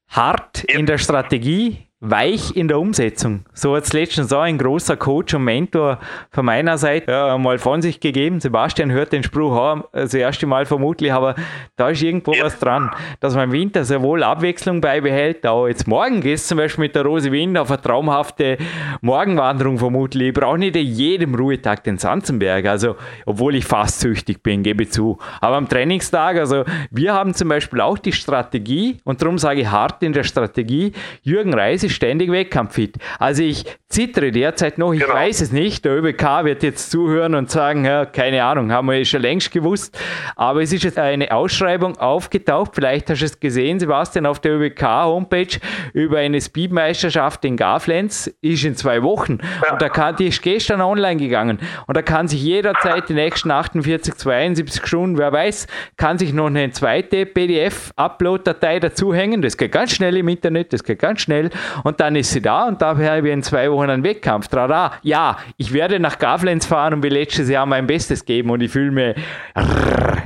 [0.10, 3.46] hart in der Strategie, weich in der Umsetzung.
[3.54, 6.00] So hat es letztens auch ein großer Coach und Mentor
[6.30, 8.40] von meiner Seite ja, mal von sich gegeben.
[8.40, 11.36] Sebastian hört den Spruch auch das erste Mal vermutlich, aber
[11.76, 12.46] da ist irgendwo ja.
[12.46, 15.46] was dran, dass man im Winter sehr wohl Abwechslung beibehält.
[15.48, 18.58] Auch jetzt morgen gehst zum Beispiel mit der Rose Wind auf eine traumhafte
[19.02, 20.30] Morgenwanderung vermutlich.
[20.30, 22.96] Ich brauche nicht in jedem Ruhetag den Sanzenberg, also
[23.26, 25.18] obwohl ich fast süchtig bin, gebe zu.
[25.42, 29.68] Aber am Trainingstag, also wir haben zum Beispiel auch die Strategie und darum sage ich
[29.68, 32.98] hart in der Strategie, Jürgen Reis ist ständig wettkampffit.
[33.20, 33.66] Also ich
[33.96, 35.14] zittere derzeit noch, ich genau.
[35.14, 35.86] weiß es nicht.
[35.86, 39.98] Der ÖBK wird jetzt zuhören und sagen, ja, keine Ahnung, haben wir schon längst gewusst.
[40.36, 44.54] Aber es ist jetzt eine Ausschreibung aufgetaucht, vielleicht hast du es gesehen, Sebastian, auf der
[44.54, 45.60] ÖBK-Homepage
[45.94, 49.40] über eine Speedmeisterschaft in Garflenz, ist in zwei Wochen.
[49.64, 49.74] Ja.
[49.74, 51.60] Und da kann, die ist gestern online gegangen.
[51.88, 56.48] Und da kann sich jederzeit die nächsten 48, 72 Stunden, wer weiß, kann sich noch
[56.48, 59.42] eine zweite PDF-Upload-Datei dazuhängen.
[59.42, 61.50] Das geht ganz schnell im Internet, das geht ganz schnell.
[61.84, 64.48] Und dann ist sie da und da habe ich in zwei Wochen einen Wettkampf.
[64.48, 64.94] Trara.
[65.02, 68.72] Ja, ich werde nach Gavlenz fahren und wie letztes Jahr mein Bestes geben und ich
[68.72, 69.16] fühle mich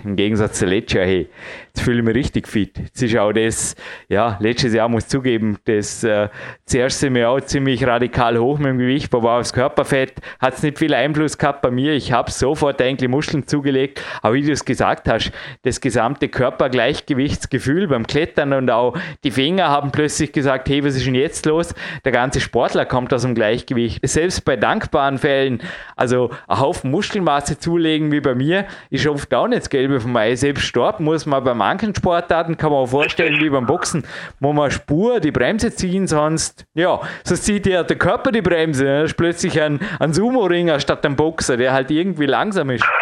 [0.03, 1.29] im Gegensatz zu letztes Jahr, hey,
[1.69, 2.77] jetzt fühle ich mich richtig fit.
[2.77, 3.75] Jetzt ist auch das,
[4.07, 6.29] ja, letztes Jahr muss ich zugeben, das äh,
[6.65, 10.63] zuerst sind wir auch ziemlich radikal hoch mit dem Gewicht, aber aufs Körperfett hat es
[10.63, 11.93] nicht viel Einfluss gehabt bei mir.
[11.93, 15.31] Ich habe sofort eigentlich Muskeln zugelegt, aber wie du es gesagt hast,
[15.63, 21.05] das gesamte Körpergleichgewichtsgefühl beim Klettern und auch die Finger haben plötzlich gesagt, hey, was ist
[21.05, 21.73] denn jetzt los?
[22.03, 23.99] Der ganze Sportler kommt aus dem Gleichgewicht.
[24.07, 25.61] Selbst bei dankbaren Fällen,
[25.95, 30.11] also ein Haufen Muskelmasse zulegen wie bei mir, ist oft auch nicht das Gelbe von
[30.11, 30.35] Mai.
[30.35, 34.07] Selbst dort muss man bei manchen Sportarten, kann man auch vorstellen, wie beim Boxen,
[34.39, 38.85] wo man Spur die Bremse ziehen, sonst, ja, sonst zieht ja der Körper die Bremse.
[38.85, 42.85] Da ist plötzlich ein, ein Sumo-Ringer statt ein Boxer, der halt irgendwie langsam ist.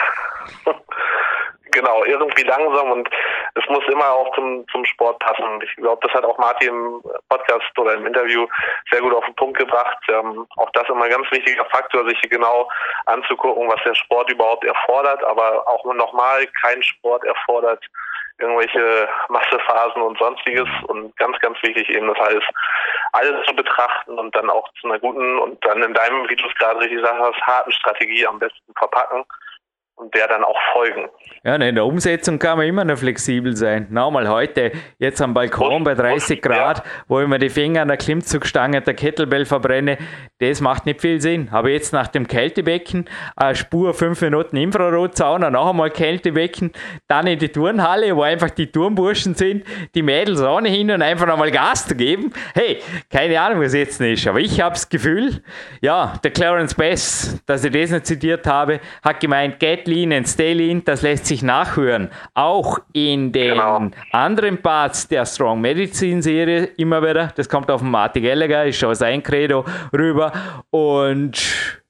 [1.71, 3.07] Genau, irgendwie langsam und
[3.53, 5.61] es muss immer auch zum, zum Sport passen.
[5.63, 8.47] Ich glaube, das hat auch Martin im Podcast oder im Interview
[8.89, 9.97] sehr gut auf den Punkt gebracht.
[10.09, 12.67] Ähm, auch das immer ein ganz wichtiger Faktor, sich genau
[13.05, 17.85] anzugucken, was der Sport überhaupt erfordert, aber auch nochmal kein Sport erfordert
[18.39, 20.68] irgendwelche Massephasen und sonstiges.
[20.88, 22.47] Und ganz, ganz wichtig eben das heißt,
[23.14, 26.47] alles zu betrachten und dann auch zu einer guten und dann in deinem, wie du
[26.47, 29.26] es gerade richtig sagst, harten Strategie am besten verpacken
[29.97, 31.09] und der dann auch folgen.
[31.43, 33.87] Ja, in der Umsetzung kann man immer noch flexibel sein.
[33.89, 36.83] Nochmal heute, jetzt am Balkon bei 30 Grad, ja.
[37.07, 39.97] wo ich mir die Finger an der Klimmzugstange der Kettlebell verbrenne,
[40.39, 41.49] das macht nicht viel Sinn.
[41.51, 46.73] Aber jetzt nach dem Kältebecken, eine Spur 5 Minuten Infrarotsauna, noch einmal Kältebecken,
[47.07, 49.65] dann in die Turnhalle, wo einfach die Turnburschen sind,
[49.95, 52.31] die Mädels ohnehin und einfach nochmal Gas zu geben.
[52.53, 52.79] Hey,
[53.11, 55.41] keine Ahnung, was jetzt ist, aber ich habe das Gefühl,
[55.81, 60.27] ja, der Clarence Bass, dass ich das nicht zitiert habe, hat gemeint, get Lean and
[60.27, 62.09] Stay Lean, das lässt sich nachhören.
[62.34, 63.89] Auch in den genau.
[64.11, 67.34] anderen Parts der Strong Medicine Serie immer wieder.
[67.35, 70.31] Das kommt auf den Marty Gallagher, ist schon sein Credo rüber.
[70.69, 71.41] Und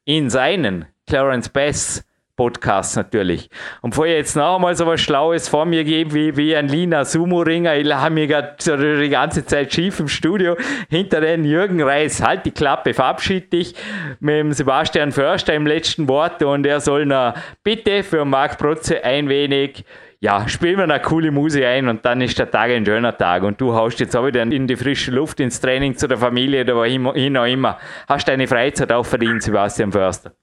[0.05, 2.03] in seinen Clarence Bass
[2.37, 3.49] Podcast natürlich.
[3.81, 7.03] Und vorher jetzt noch einmal so was Schlaues vor mir geben, wie, wie ein Lina
[7.03, 7.75] Sumo-Ringer.
[7.75, 10.55] Ich habe mich gerade die ganze Zeit schief im Studio
[10.89, 12.23] hinter den Jürgen Reis.
[12.23, 13.75] Halt die Klappe, verabschied dich
[14.21, 17.33] mit dem Sebastian Förster im letzten Wort und er soll noch
[17.63, 19.83] bitte für Marc Protze ein wenig
[20.19, 23.43] ja, spielen wir eine coole Musik ein und dann ist der Tag ein schöner Tag
[23.43, 26.61] und du haust jetzt auch wieder in die frische Luft, ins Training zu der Familie
[26.61, 27.77] oder wohin auch immer.
[28.07, 30.33] Hast deine Freizeit auch verdient, Sebastian Förster.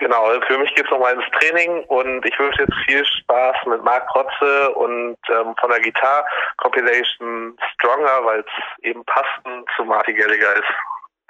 [0.00, 3.54] Genau, also für mich geht es nochmal ins Training und ich wünsche jetzt viel Spaß
[3.66, 6.24] mit Marc Protze und ähm, von der Gitarre
[6.56, 10.72] Compilation Stronger, weil es eben passend zu Marty Gallagher ist.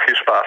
[0.07, 0.47] Viel Spaß.